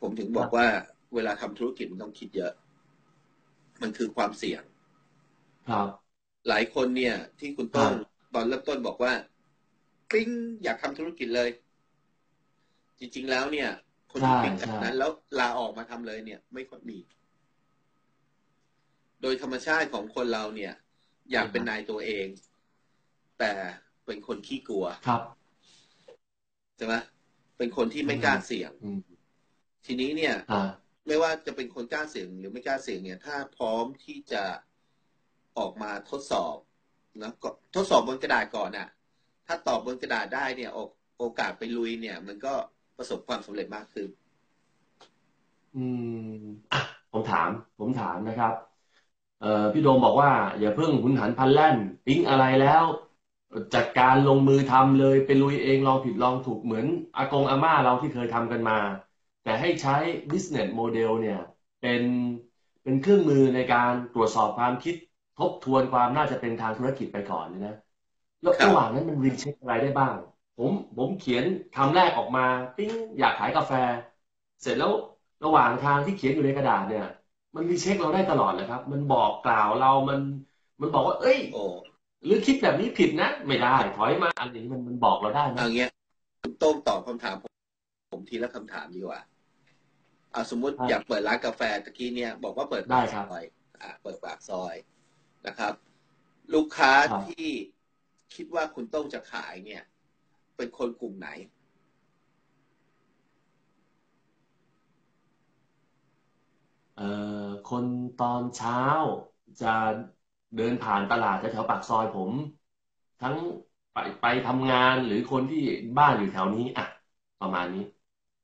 [0.00, 0.66] ผมถึงบอกว่า
[1.14, 2.52] เวลาทำธุรกิจมันต้องคิดเยอะ
[3.82, 4.62] มันคือความเสี่ยง
[5.70, 5.88] ครับ
[6.48, 7.92] หลายคนเนี่ย ที่คุณต้น
[8.34, 9.12] ตอนเริ่มต้นบอกว่า
[10.10, 10.28] ปิ้ง
[10.62, 11.48] อยากทำธุรกิจเลย
[12.98, 13.70] จริง ๆ แล้วเนี่ย
[14.10, 16.98] คนที่ปิดจากนั้น แล้วลาออกมาทำเลยเนี่ย ไม่ค่อยมี
[19.22, 20.72] โดยธรรมชาติของคนเราเนี่ย
[21.32, 22.26] อยากเป็นนายตัวเอง
[23.38, 23.52] แต่
[24.06, 25.20] เป็นคนขี้กลัวครับ
[26.76, 26.94] ใช่ไหม
[27.58, 28.72] เป็นคนที่ไม่กล้าเสี่ยง
[29.86, 30.34] ทีนี้เนี่ย
[31.06, 34.42] ไม่ว่าจะเป็นคนกล้าเสี่ยงหรือไม่กล้าเสี่ยงเนี่ย ถ้าพร้อมที่จะ
[35.58, 36.56] ออกมาทดสอบ
[37.22, 38.88] นะก็ทดสอบบนกระดาษก่อนอะ
[39.46, 40.70] ถ้าตอบบนกระดาษได้เนี่ย
[41.18, 42.54] โอกาสไปลุยเนี่ย มันก็
[42.98, 44.06] ประสบความสำเร็จมากขึ้น
[45.74, 46.00] อืม
[47.12, 48.52] ผมถาม ผมถามนะครับ
[49.38, 50.30] เอ่อพี่โดมบอกว่า
[50.60, 52.84] อย่าเพิ่งหุนหันพันแล่นปิ้งอะไรแล้ว
[53.74, 58.74] จัดการลงมือทำเลยไปลุยเองลองผิดลองถูกเหมือนอากงอาม่าเราที่เคยทำกันมา
[59.42, 59.92] แต่ให้ใช้
[60.30, 61.36] business model เนี่ย
[61.80, 62.02] เป็น
[62.82, 64.94] เป็นเครื่องมือในการตรวจสอบความคิด
[65.36, 67.74] ทบทวนความน่าจะเป็นทางธุรกิจไปก่อนนะ
[68.42, 70.14] แล้วระหว่างนั้นมันรีเช็คอะไรได้บ้าง
[70.58, 71.44] ผมผมเขียน
[71.76, 73.72] คำแรกออกมาปิ้งอยากขายกาแฟ
[74.62, 74.92] เสร็จแล้ว
[75.44, 77.06] ระหว่างทางที่เขียนอยู่ในกระดาษเนี่ย
[77.54, 80.20] มันรีเช็คเราได้ตลอดเลยครับ มันบอกกล่าวเรามัน
[80.80, 81.38] มันบอกว่า เอ้ย
[82.24, 85.90] หรือคิดแบบนี้ผิดนะ ไม่ได้ถอยมาอะไรนี้มันมันบอกเราได้นะอย่างเงี้ย
[86.42, 87.52] คุณโต้งตอบคำถามผม
[88.12, 89.20] ผมทีละคำถามดีกว่า
[90.32, 93.42] เอาสมมุติอยากเปิดร้านกาแฟตะกี้เนี่ย บอกว่าเปิดปากซอย
[93.80, 94.74] อ่าเปิดปากซอย
[95.46, 95.72] นะครับ
[96.54, 96.92] ลูกค้า
[97.26, 97.48] ที่
[98.34, 99.82] คิดว่าคุณโต้งจะขายเนี่ย
[100.56, 101.28] เป็นคนกลุ่มไหน
[106.96, 107.10] เอ่
[107.44, 107.84] อคน
[108.20, 108.80] ตอนเช้า
[109.62, 109.74] จะ
[110.56, 112.30] เดินผ่านตลาดแถวปากซอยผม
[113.22, 113.34] ทั้ง
[113.92, 115.64] ไปไปทำงานหรือคนที่
[115.98, 116.86] บ้านอยู่แถวนี้อะ
[117.42, 117.84] ประมาณนี้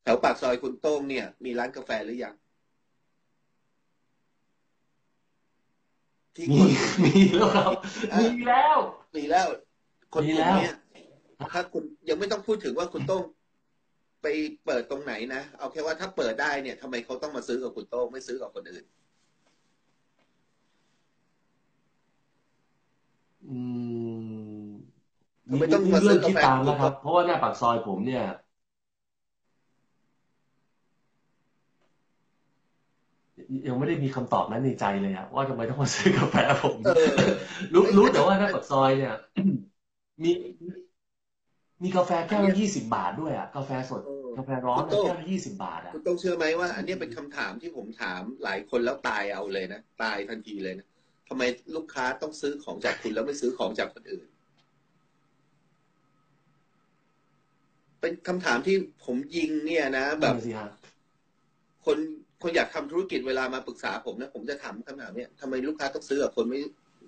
[0.02, 2.34] แถวปากซอยคุณโต้งเนี่ย มีร้านกาแฟหรือยัง
[6.38, 6.44] มี
[7.04, 7.70] มีแล้วครับ
[8.18, 8.76] มีแล้ว
[9.16, 9.46] มีแล้ว
[10.12, 10.68] คนกลุ่มนี้
[11.52, 13.22] ถ้าคุณยังไม่ต้องพูดถึงว่าคุณโต้ง
[14.22, 14.26] ไป
[14.64, 18.84] เปิดตรงไหนนะ เอาแค่ว่าถ้าเปิดได้เนี่ยทำไมเขาต้องมาซื้อกับคุณโต้งไม่ซื้อกับคนอื่น
[23.48, 23.58] อื
[24.62, 24.68] ม
[25.60, 28.24] ไม่ต้องมาซื้อกาแฟนะครับ เพราะว่าหน้าปากซอยผมเนี่ย
[33.66, 36.76] ยังไม่ได้มีคำตอบนั้นในใจเลยอะว่าทำไมต้องมาซื้อกาแฟผม
[37.74, 39.14] รู้รู้แต่ว่าหน้าปากซอยเนี่ย
[40.22, 40.30] มี
[41.82, 44.02] มีกาแฟแก้วละยี่สิบาทด้วยอะกาแฟสด
[44.38, 50.86] กาแฟร้อนแก้วละยี่สิบาทอะคุณต้องเชื่อไหมว่า อันนี้เป็นคำถามที่ผมถามหลายคนแล้วตายเอาเลยนะตายทันทีเลยนะ
[51.28, 51.42] ทำไม
[51.76, 54.26] ลูกค้าต้องซื้อของจากคุณแล้วไม่ซื้อของจากคนอื่น
[58.00, 60.34] เป็นคำถามที่ผมยิงเนี่ยนะแบบ
[61.84, 61.98] คน
[62.42, 66.60] คนอยากทำธุรกิจเวลามาปรึกษาผมนะผมจะถามคำถามเนี้ยทำไมลูกค้าต้องซื้อกับคนไม่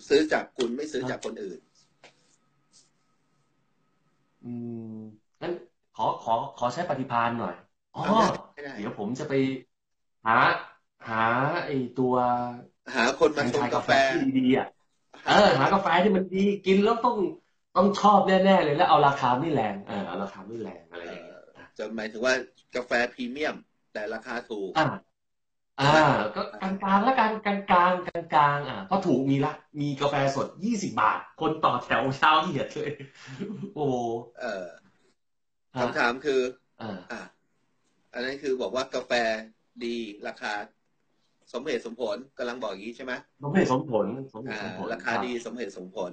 [0.09, 1.59] ซื้อจากคุณไม่ซื้อจากคนอื่น
[6.05, 7.55] อขอขอใช้ปฏิพานหน่อย
[7.95, 8.01] อ๋อ
[8.75, 9.33] เดี๋ยวผมจะไป
[10.27, 10.33] หา
[11.09, 11.17] หา
[11.65, 12.15] ไอตัว
[12.95, 14.67] หาคนมาชงกาแฟที่ดีๆอะ
[15.25, 17.17] เออหากาแฟที่มันดีกินแล้วต้อง
[17.77, 21.39] ต้องชอบแน่ๆเลยแล้วเอาราคาไม่แรงเออเอาราคาไม่แรงอะไรอย่างเงี้ย
[21.79, 22.35] จะหมายถึงว่า
[22.75, 23.57] กาแฟพรีเมียม
[23.93, 24.83] แต่ราคาถูกอ่า
[25.79, 25.85] อ่า
[26.37, 27.55] ก็กลางๆแล้วกันกลา
[27.91, 32.91] งๆกลางกลางอ่าเพราะถูกมีละ มีกาแฟสดยี่สิบาท คนต่อแถวเช้าเหยียดเลย
[33.75, 33.81] โอ้
[34.39, 34.67] เออ
[35.81, 36.41] คำถามคือ
[37.11, 37.21] อ่า
[38.13, 39.13] อันนั้นคือบอกว่ากาแฟ
[39.85, 40.53] ดีราคา
[41.53, 46.13] สมเหตุสมผลกำลังบอกอย่างนี้ใช่ไหมสมเหตุสมผลสมเหตุสมผลราคาดีสมเหตุสมผล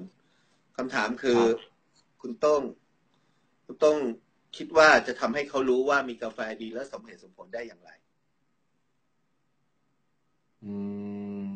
[0.77, 1.41] คำถามคือ
[2.21, 2.61] คุณต้อง
[3.65, 3.97] คุณต้อง
[4.57, 7.89] คิดว่าจะทำให้เขารู้ว่ามีกาแฟดีและสมเหตุสมผลได้อย่างไร
[10.61, 10.67] อื
[11.43, 11.47] ม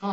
[0.00, 0.06] ก็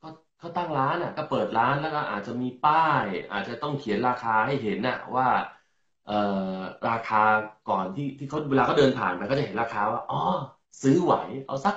[0.00, 0.08] ก็
[0.40, 5.59] ก็ตั้งร้านอะ ก็เปิดร้านแล้วก็อาจจะมีป้าย อาจจะต้องเขียนราคาให้เห็นน่ะ ว่าเอ่อ
[6.88, 7.22] ราคา
[7.70, 10.16] ก่อนที่ที่เขาเวลาเขาเดินผ่านไปก็จะเห็นราคาว่าอ๋อ
[10.82, 11.14] ซื้อไหว
[11.46, 11.74] เอาสัก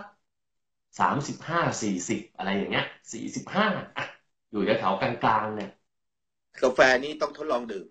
[1.00, 3.66] สามสิบห้าสี่สิบอะไรอย่างเงี้ยสี่สิบห้า
[3.98, 4.06] อะ
[4.52, 5.70] อยู่แถวกลางๆเนี่ย
[6.62, 7.88] กาแฟนี้ต้องทดลองดื่ม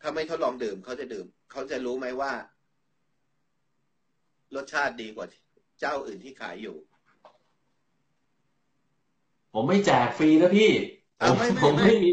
[0.00, 2.32] ถ้าไม่ทดลองดื่มเขาจะดื่ม เขาจะรู้ไหมว่า
[4.54, 5.26] รสชาติดีกว่า
[5.80, 6.76] เจ้าอื่นที่ขายอยู่
[9.52, 10.70] ผมไม่แจกฟรีนะพี่
[11.38, 12.10] ไม่ผมไม่มี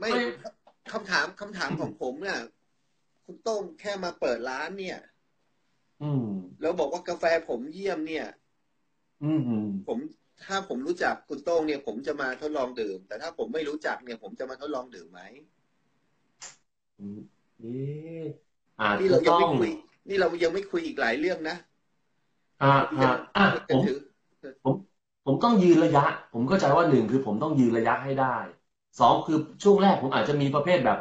[0.00, 0.10] ไม่
[0.92, 2.40] คำถามคำถามของผมเนี่ย
[3.24, 4.98] คุณต้งแค่มาเปิดร้านเนี่ย
[6.02, 6.26] อืม
[6.60, 8.26] แล้วบอกว่ากาแฟผมเยี่ยมเนี่ย
[9.24, 9.40] อืม
[9.86, 9.98] ผม
[10.44, 15.20] ถ้าผมรู้จักคุณโต้งเนี่ย ผมจะมาทดลองดื่ม แต่ถ้าผมไม่รู้จักเนี่ย ผมจะมาทดลองดื่มไหม
[17.64, 18.20] นี่
[19.00, 19.70] นี่เรายังไม่คุย
[20.08, 21.56] นี่เรายังไม่คุยอีกหลายเรื่องนะ
[22.62, 23.82] อ่าอ่าอ่าผม
[24.64, 24.74] ผม
[25.26, 28.36] ผมต้องยืนระยะ ผมเข้าใจว่าหนึ่งคือผมต้องยืนระยะให้ได้
[28.98, 30.98] สองคือช่วงแรกผมอาจจะมีประเภทแบบ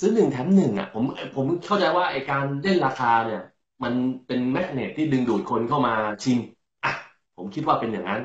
[0.00, 3.38] ซื้อหนึ่งแถมหนึ่งอะผมผมเข้าใจว่าไอการเล่นราคาเนี่ย
[3.82, 3.92] มัน
[4.26, 6.38] เป็นแมกเนตที่ดึงดูดคนเข้ามาชิม
[6.84, 6.90] อะ
[7.36, 8.20] ผมคิดว่าเป็นอย่างนั้น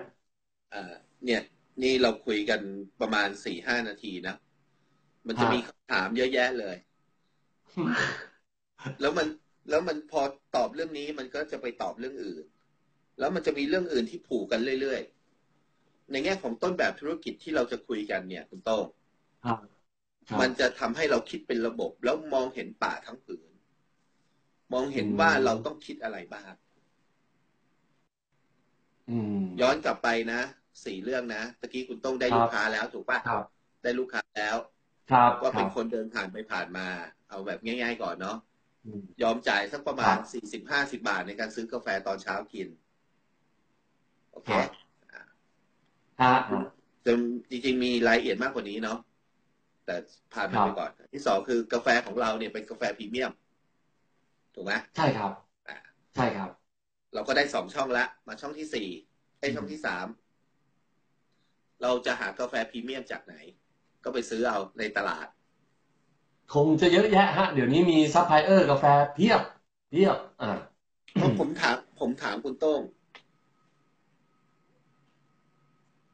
[0.74, 0.94] อ่า
[1.26, 1.42] เนี่ย
[1.82, 2.62] นี่เราคุยกัน
[3.00, 4.36] ประมาณสี่ห้านาทีนะ
[5.28, 6.76] มันจะมีคำถามเยอะแยะเลย
[9.00, 9.28] แล้วมัน
[9.70, 10.22] แล้วมันพอ
[10.56, 12.46] ตอบเรื่องนี้มันก็จะไปตอบเรื่องอื่น
[13.20, 15.21] แล้วมันจะมีเรื่องอื่นที่ผูกกันเรื่อยๆ
[16.12, 18.86] ในแง่ของต้นแบบธุรกิจที่เราจะคุยกันเนี่ย คุณโต้ง
[20.40, 23.50] มันจะทำให้เราคิดเป็นระบบ แล้วมองเห็นป่าทั้งผืน
[24.74, 26.54] มองเห็นว่าเราต้องคิดอะไรบ้าง
[29.62, 30.42] ย้อนกลับไปนะ
[30.86, 33.20] สี่เรื่องนะตะกี้คุณต้องได้ลูกค้าแล้วถูกปะ
[33.84, 34.58] ได้ลูกค้าแล้ว
[35.42, 36.88] ว่าเป็นคนเดินผ่านไปผ่านมา
[37.30, 38.38] เอาแบบง่าย ๆ ก่อนเนาะ
[39.22, 42.68] ยอมจ่ายสักประมาณสี่สิบห้าสิบาทในการซื้อกาแฟตอนเช้ากิน
[44.32, 44.50] โอเค
[47.06, 47.14] จะ
[47.50, 49.00] จริง ๆ มีรายละเอียดมากกว่านี้เนาะ
[49.86, 49.96] แต่
[50.34, 53.32] ผ่านไปก่อน ที่สองคือกาแฟของเราเนี่ยเป็นกาแฟพรีเมียม
[54.56, 55.32] ถูกไหมใช่ครับ
[56.16, 56.50] ใช่ครับ
[57.14, 58.88] เราก็ได้สองช่องละ มาช่องที่สี่
[59.40, 60.08] ไอช่องที่สาม
[61.82, 63.36] เราจะหากาแฟพรีเมียมจากไหน
[64.04, 65.28] ก็ไปซื้อเอาในตลาด
[66.54, 69.42] คงจะเยอะแยะฮะ เดี๋ยวนี้มีซัพพลายเออร์กาแฟเพียบ
[69.92, 70.58] เพียบอ่า
[71.40, 72.82] ผมถามผมถามคุณโต้ง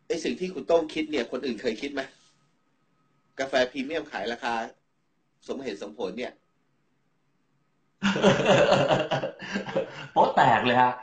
[0.08, 2.02] ไอสิ่งที่คุณโต้งคิดเนี่ย คนอื่นเคยคิดไหม
[3.40, 4.54] กาแฟพรีเมียมขายราคา
[5.48, 6.34] สมเหตุสมผลเนี่ย
[10.12, 10.94] โป๊แตกเลยฮะ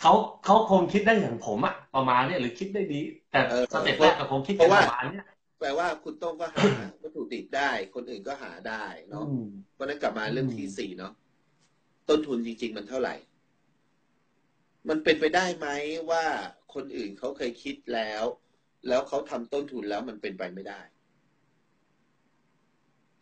[0.00, 0.12] เขา
[0.44, 3.40] เขาคงคิดได้อย่างผมอะประมาณเนี้ยหรือคิดได้ดี แต่
[3.72, 5.26] สเต็ปแรกก็คงคิดประมาณเนี้ย
[5.60, 6.62] แปลว่าคุณโต้งก็หา
[7.02, 9.24] วัตถุดิบได้ คนอื่นก็หาได้เนาะ
[9.74, 11.12] เพราะนั้นกลับมาเรื่องที่สี่เนาะ
[12.08, 13.14] ต้นทุนจริง ๆ มันเท่าไหร่
[14.88, 15.68] มันเป็นไปได้ไหม
[16.10, 16.24] ว่า
[16.74, 18.24] คนอื่นเขาเคยคิดแล้ว
[18.88, 20.80] แล้วเขาทำต้นทุนแล้วมันเป็นไปไม่ได้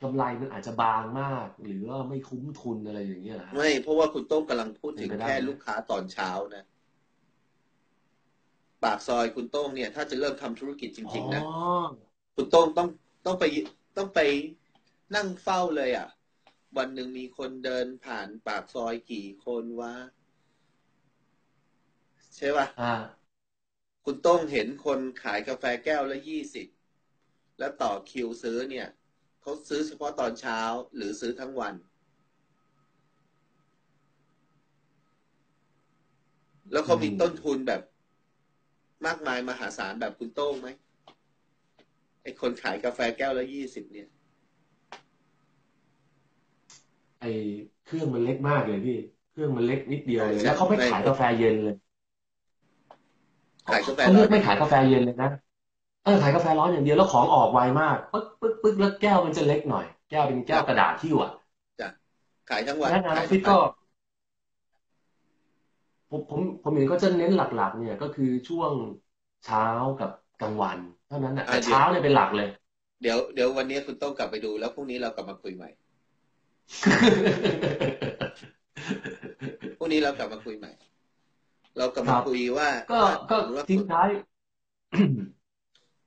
[0.02, 6.64] กำไรมันอาจจะบางมาก หรือว่าไม่คุ้มทุนอะไรอย่างเงี้ยไม่ เพราะว่าคุณต้มกำลังพูดถึงแค่ลูกค้าตอนเช้านะ
[8.84, 11.42] ปากซอยคุณโต้งเนี่ย ถ้าจะเริ่มทำธุรกิจจริง ๆ นะ
[12.36, 12.88] คุณโต้งต้อง
[13.26, 13.44] ต้องไป
[13.96, 14.20] ต้องไป
[15.16, 16.08] นั่งเฝ้าเลยอะ
[16.78, 19.94] วันหนึ่งมีคนเดินผ่านปากซอยกี่คนวะ
[22.36, 22.66] ใช่ป่ะ
[24.04, 26.66] คุณโต้งเห็นคนขายกาแฟแก้วละยี่สิบ
[27.58, 28.88] แล้วต่อคิวซื้อเนี่ย
[29.40, 30.60] เขาซื้อเฉพาะตอนเช้า
[30.96, 31.74] หรือซื้อทั้งวัน
[36.72, 37.82] แล้วเขามีต้นทุนแบบ
[39.06, 40.68] มากมายมหาศาลแบบคุณโต้งไหม
[42.22, 44.08] ไอคนขายกาแฟแก้วละยี่สิบเนี่ย
[47.20, 47.24] ไอ
[47.86, 48.98] เครื่องมันเล็กมากเลยพี่
[49.32, 51.76] เครื่องมันเล็กนิดเดียวเลย แล้วเขาไม่ขายกาแฟเย็นเลย
[53.72, 55.30] ขายกาแฟเขาเลือกไม่ขายกาแฟเย็นเลยนะ
[56.04, 61.32] เออขายกาแฟร้อนอย่างเดียวแล้วของออกไวมากปึ๊กปึ๊กปึ๊กแล้วแก้วมันจะเล็กหน่อย แก้วเป็นแก้วกระดาษที่อะ
[61.80, 61.88] จ้ะ
[62.50, 63.56] ขายทั้งวันนะนะพี่ก็
[66.10, 68.72] ผมผมผมเห็นก็จะเน้นหลักๆ เนี่ยก็คือช่วง
[69.46, 69.64] เช้า
[70.00, 70.78] กับกลางวัน
[71.08, 72.48] เท่านั้นนะเช้าเนี่ยเป็นหลักเลย
[73.02, 75.70] เดี๋ยวเดี๋ยววันนี้คุณต้องกลับไปดูแล้วพรุ่งนี้เรากลับมาคุยใหม่
[79.78, 80.70] พรุ่งนี้เรากลับมาคุยใหม่
[81.80, 83.36] เรากลับมาคุยว่าก็ก็
[83.70, 84.08] ทิ้งท้าย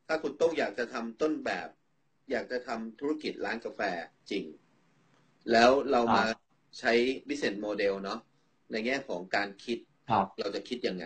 [0.07, 1.67] ถ้าคุณต้องอยากจะทำต้นแบบ
[2.31, 3.81] อยากจะทำธุรกิจร้านกาแฟ
[4.31, 4.45] จริง
[5.51, 6.25] แล้วเรามา
[6.79, 6.93] ใช้
[7.27, 8.19] business model เนาะ
[8.71, 9.77] ในแง่ของการคิด
[10.39, 11.05] เราจะคิดยังไง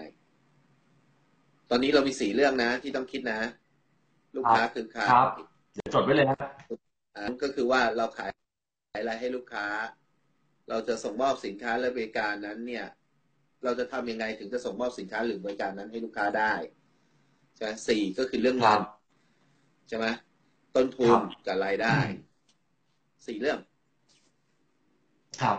[1.69, 3.39] ตอนนี้เรามีสี่เรื่องนะ ที่ต้องคิดนะ
[4.35, 5.01] ลูกค้าคือใคร
[5.93, 6.39] จดไว้เลยครับ
[7.41, 8.29] ก็คือว่าเราขาย
[8.93, 9.67] อะไรให้ลูกค้า
[10.69, 12.85] เราจะส่งมอบสินค้าและบริการนั้นเนี่ย
[13.63, 16.53] เราจะทำยังไงถึงจะส่งมอบสินค้าหรือบริการนั้นให้ลูกค้าได้
[17.55, 18.81] ใช่ไหมสี่ก็คือเรื่องเงิน
[19.87, 20.05] ใช่ไหม
[20.75, 21.11] ต้นทุน
[21.45, 21.97] กับรายได้
[23.25, 23.59] สี่เรื่อง
[25.41, 25.57] ครับ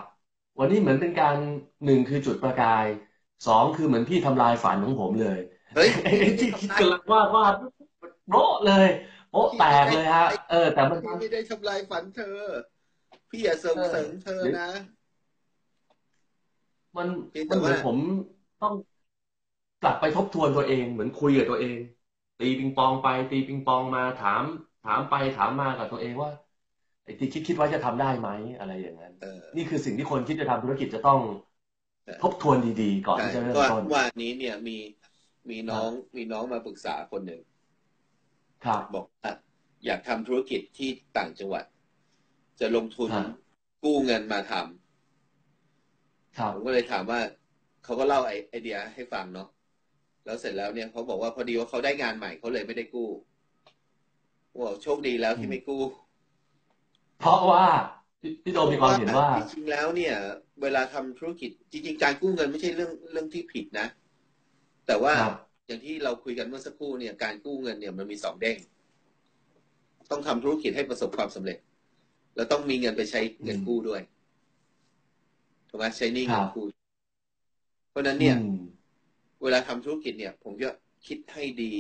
[0.59, 1.37] วันนี้เหมือนเป็นการ
[1.85, 2.87] หนึ่งคือจุดประกาย
[3.47, 5.39] สองคือเหมือนพี่ทำลายฝันของผมเลย
[5.75, 5.89] เฮ้ย
[6.41, 7.47] ที่คิดกันว่าว่า
[8.31, 8.89] โบ๊ะเลย
[9.31, 12.39] โบ๊ะแตกเลยฮะ เออ แต่มันไม่ได้ทำลายฝันเธอ
[13.31, 14.69] พี่อย่าส่งเสริมเธอนะ
[16.97, 17.09] มัน
[17.51, 17.97] มันเหมือนผม
[18.63, 18.75] ต้อง
[19.83, 21.77] กลับไปทบทวนตัวเอง เหมือนคุยกับตัวเอง
[22.41, 24.43] ตีปิงปองไป ตีปิงปองมาถาม
[24.85, 26.31] ถามไปถามมากับตัวเองว่า
[27.05, 29.13] ไอ้ที่คิดคิดว่าจะทำได้ไหมอะไรอย่างนั้น
[29.57, 31.21] นี่คือสิ่งที่คนคิดจะทำธุรกิจจะต้อง
[32.23, 34.77] ทบทวนดีๆ ก่อนที่จะเริ่มต้นวันนี้เนี่ยมี
[35.51, 37.41] มีน้องมีน้องมาปรึกษาคนหนึ่ง
[38.65, 39.35] ครับบอกอะ
[39.85, 41.65] อยากทำธุรกิจที่ต่างจังหวัด
[42.61, 43.11] จะลงทุน
[43.85, 44.78] กู้เงินมาทำ
[46.55, 47.21] ผมก็เลยถามว่า
[47.85, 49.49] เขาก็เล่าไอเดียให้ฟังเนาะ
[50.25, 53.09] แล้วเสร็จแล้วเนี่ยเขาบอกว่าพอดีว่าเขาได้งานใหม่เขาเลยไม่ได้กู้
[54.57, 55.83] ว่าโชคดีแล้วที่ไม่กู้
[57.21, 57.67] เพราะว่า
[58.45, 60.15] พี่โดมมีความเห็นว่าจริงๆแล้วเนี่ย
[60.63, 63.87] เวลาทำธุรกิจจริง ๆ การกู้เงินไม่ใช่เรื่องเรื่องที่ผิดนะ
[64.87, 65.15] แต่ว่า
[65.67, 68.57] อย่างที่เราคุยกันเมื่อสักครู่เนี่ย การกู้เงินเนี่ยมันมีสองเด้ง
[70.11, 71.59] ต้องทำธุรกิจให้ประสบความสำเร็จ
[72.37, 74.03] แล้วต้องมีเงินไปใช้เงินกู้ด้วย
[75.69, 76.67] ถูกไหมใช้นี่เงินกู้
[77.91, 78.37] เพราะนั้นเนี่ย
[79.43, 80.71] เวลาทำธุรกิจเนี่ย ผมจะ
[81.07, 81.75] คิดให้ดี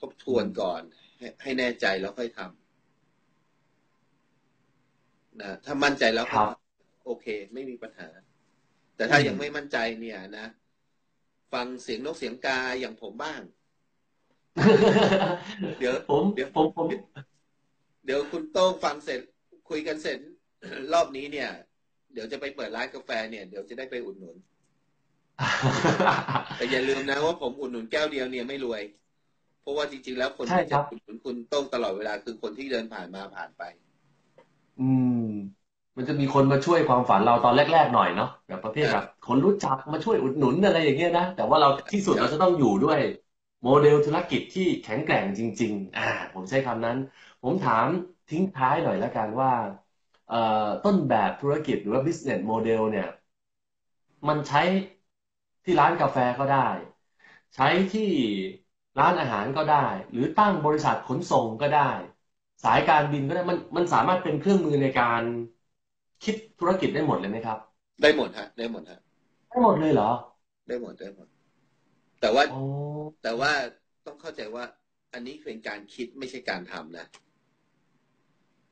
[0.00, 0.82] ทบทวนก่อน
[1.18, 2.48] ให้ให้แน่ใจแล้วค่อยทำ
[5.40, 6.26] นะถ้ามั่นใจแล้ว
[7.04, 8.08] โอเค ไม่มีปัญหา
[8.96, 10.46] แต่ถ้ายังไม่มั่นใจเนี่ยนะ
[11.52, 13.40] ฟังเสียงนกเสียงกาอย่างผมบ้าง
[15.78, 16.86] เดี๋ยวผมเดี๋ยวผมผม
[18.04, 19.20] เดี๋ยวคุณโต้งฟังเสร็จ
[19.68, 20.18] คุยกันเสร็จ
[20.92, 21.50] รอบนี้เนี่ย
[22.14, 24.36] เดี๋ยวจะไปเปิดร้านกาแฟเนี่ยเดี๋ยวจะได้ไปอุดหนุน
[26.56, 28.82] แต่อย่าลืมนะว่าผมอุดหนุนแก้วเดียวเนี่ยไม่รวย
[29.60, 33.62] เพราะว่าจริงๆแล้วคนที่จะอุดหนุนคุณต้องตลอดเวลาคือคนที่เดินผ่านมาผ่านไป
[34.78, 35.08] อืม
[35.96, 42.98] มันจะมีคนมาช่วยความฝันเราตอนแรกๆหน่อยเนาะแบบประเภทแบบคนรู้จักมาช่วยอุดหนุนอะไรอย่างเงี้ยนะแต่ว่าเราที่สุดเราจะต้องอยู่ด้วย
[43.62, 46.96] โมเดลธุรกิจที่แข็งแกร่งจริง ๆ อ่า ผมใช้คำนั้น
[47.42, 47.86] ผมถาม
[48.28, 49.83] ทิ้งท้ายหน่อยแล้วกันว่าเอ่อ
[50.84, 53.06] ต้นแบบธุรกิจหรือว่า business model เนี่ย
[54.28, 54.62] มันใช้
[55.64, 56.68] ที่ร้านกาแฟก็ได้
[57.54, 58.08] ใช้ที่
[58.98, 61.90] ร้านอาหารก็ได้ หรือตั้งบริษัทขนส่งก็ได้
[62.64, 65.22] สายการบินก็ได้มันมันสามารถเป็นเครื่องมือในการ
[66.24, 67.58] คิดธุรกิจได้หมดเลยไหมครับ
[68.02, 69.00] ได้หมดฮะ ได้หมดฮะ
[69.48, 70.10] ได้หมดเลยเหรอ
[70.68, 71.28] ได้หมดได้หมด
[72.20, 72.60] แต่ว่าโอ้
[73.22, 73.52] แต่ว่า
[74.06, 74.64] ต้องเข้าใจว่า
[75.12, 77.06] อันนี้เป็นการคิดไม่ใช่การทำนะ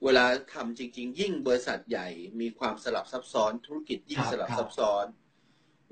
[0.04, 2.08] เวลาทำจริง ๆ ยิ่งบริษัทใหญ่
[2.40, 5.04] มีความสลับซับซ้อน ธุรกิจยิ่งสลับซับซ้อน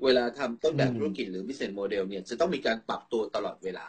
[0.03, 3.87] เวลาทำต้นแบบธุรกิจหรือ business model เนี่ยจะต้องมีการปรับตัวตลอดเวลา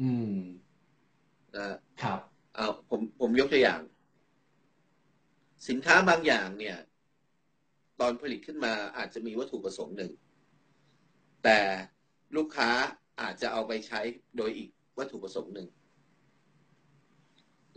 [0.00, 0.38] อืม
[1.56, 2.20] นะครับ
[2.54, 3.80] เอาผมผมยกตัวอย่าง
[5.68, 6.76] สินค้าบางอย่างเนี่ย
[8.00, 10.12] ตอนผลิตขึ้นมาอาจจะมีวัตถุประสงค์หนึ่ง
[11.44, 11.60] แต่
[12.36, 12.70] ลูกค้า
[13.20, 14.00] อาจจะเอาไปใช้
[14.36, 15.68] โดยอีกวัตถุประสงค์หนึ่ง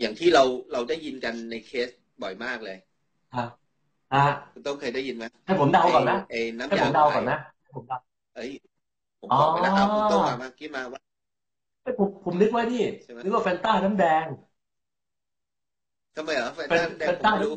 [0.02, 1.90] อย่างที่เราเราได้ยินกันในเคส
[2.22, 2.78] บ่อยมากเลย
[3.34, 3.50] ครับ
[4.14, 7.98] อะคุณต้องเคยได้ยินไหมให้ผมเดาก่อนนะไอ้น้ำให้ผยามเดาไทก่อนยนะให้ผมเดา
[8.36, 8.52] เอ้ย
[9.22, 11.02] ผมบอกไปแล้วครับอ๋อคุณต้องมาเมื่อกี้มาว่า
[11.84, 14.26] ให้ผมผมนึกว่านี่ใช่ไหมนึกว่าแฟนต้าน้ำแดง
[16.16, 17.54] ทำไมเหรอแฟนเป็นต้าแดงเป็นผมต้าไม่รู้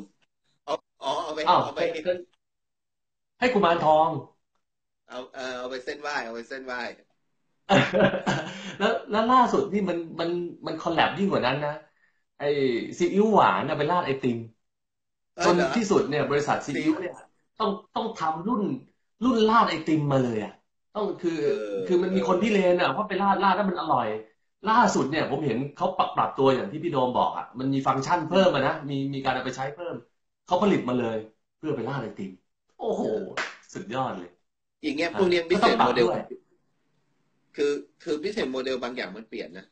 [0.65, 2.19] เอาอ๋อเอาไปอ้าวเอาไปเป็นเป็น
[3.41, 4.09] ให้กุมารทอง
[5.09, 6.81] เอาเออเอาไปเส้นไหว้เอาไปเส้นไหว้
[8.79, 10.31] แล้วแล้วล่าสุดนี่มันมัน
[10.67, 12.51] มันคอลแลบยิ่งกว่านั้นนะไอ้
[12.99, 14.39] ซีอิ๊วหวานนะไปราดไอติม
[15.37, 17.15] เอจอนเหรอที่สุดเนี่ย บริษัทซีอิ๊วเนี่ย
[17.61, 18.63] ต้องต้องทำรุ่น
[19.25, 20.53] รุ่นราดไอติมมาเลยอะ
[20.97, 24.07] ต้องคือเออคือมันมีคนที่เลนอะว่าไปราดราดแล้วมันอร่อย
[24.71, 29.95] ล่าสุดเนี่ยผมเห็นเขาปรับปรับตัวอย่างที่พี่โดมบอกอะมันมีฟังก์ชันเพิ่มมานะมีมีการเอาไปใช้เพิ่ม
[30.47, 31.17] เขาผลิตมาเลย
[31.59, 32.31] เพื่อไปราดไอติม
[32.81, 33.03] โอ้โห
[33.75, 34.31] สุดยอดเลย
[34.85, 36.21] อย่างเงี้ยอะพวกเนี้ยก็ต้อง business ปรับ model ด้วย
[37.57, 39.67] คือคือ business model บางอย่างมันเปลี่ยนนะ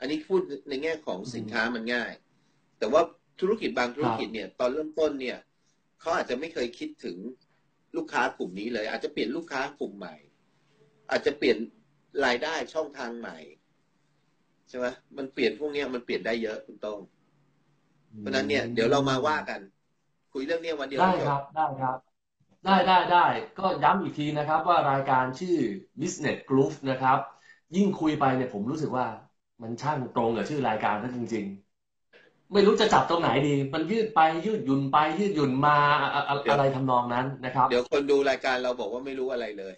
[0.00, 2.12] อันนี้พูดในแง่ของสินค้ามันง่าย
[2.78, 3.02] แต่ว่า
[3.40, 5.38] ธุรกิจบางธุรกิจเนี่ย ตอนเริ่มต้นเนี่ย
[6.00, 7.16] เขาอาจจะไม่เคยคิดถึง
[7.96, 10.14] ลูกค้ากลุ่มนี้เลย อาจจะเปลี่ยนลูกค้ากลุ่มใหม่
[11.10, 11.58] อาจจะเปลี่ยน
[12.24, 13.38] รายได้ช่องทางใหม่
[14.68, 16.98] ใช่ไหมมันเปลี่ยนพวกเนี้ยมันเปลี่ยนได้เยอะคุณโต้อง
[18.18, 19.60] เพราะฉะนั้นเนี่ยเดี๋ยวเรามาว่ากัน
[20.32, 21.96] คุยเรื่องเนี้ยวันเดียวได้จครับบได้ครับ
[22.64, 23.24] ได้ได้ได้
[23.58, 25.56] ก็ย้ำอีกทีนะครับ ว่ารายการชื่อ
[26.00, 27.18] Business Groove นะครับ
[27.76, 29.06] ยิ่งคุยไปเนี่ยผมรู้สึกว่า
[29.62, 39.76] มันช่างตรงกับชื่อรายการนั่นจริง ๆ ไม่รู้จะจับตรงไหนดี มันยืดไปยืดหยุ่นไป ยืดหยุ่นมาอะอะอะอะไรทำนองนั้นนะครับ เดี๋ยวคนดูรายการเราบอกว่าไม่รู้อะไรเลย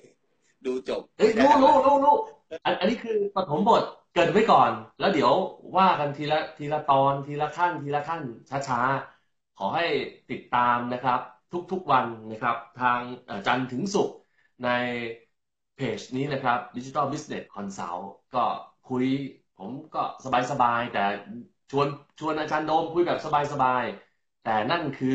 [0.67, 2.17] ดูจบเฮ้ยรู้รู้รู้รู้
[2.65, 5.33] อันอันนี้คือปฐมบทเกรินไว้ก่อน แล้วเดี๋ยว
[5.77, 8.23] ว่ากันทีละทีละตอนทีละขั้น ทีละขั้น
[8.69, 9.85] ช้าๆ ขอให้
[10.31, 11.21] ติดตามนะครับ
[11.73, 14.17] ทุกๆวันนะครับ ทางเอ่อจันทร์ถึงศุกร์
[14.65, 14.69] ใน
[15.77, 18.45] เพจนี้นะครับ Digital Business Consult ก็
[18.89, 19.07] คุย
[19.61, 19.99] ผมก็
[20.51, 20.99] สบายๆแต่
[21.71, 21.87] ชวน
[22.19, 25.09] ชวนอาจารย์โดมคุยแบบสบายๆแต่นั่นคือ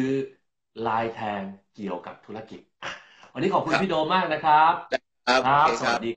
[0.83, 2.89] ลายแทงเกี่ยวกับธุรกิจอะ
[3.33, 6.07] วันนี้ขอบคุณครับพี่โดมมากนะครับ ครับครัโอบเคสครัวับสดี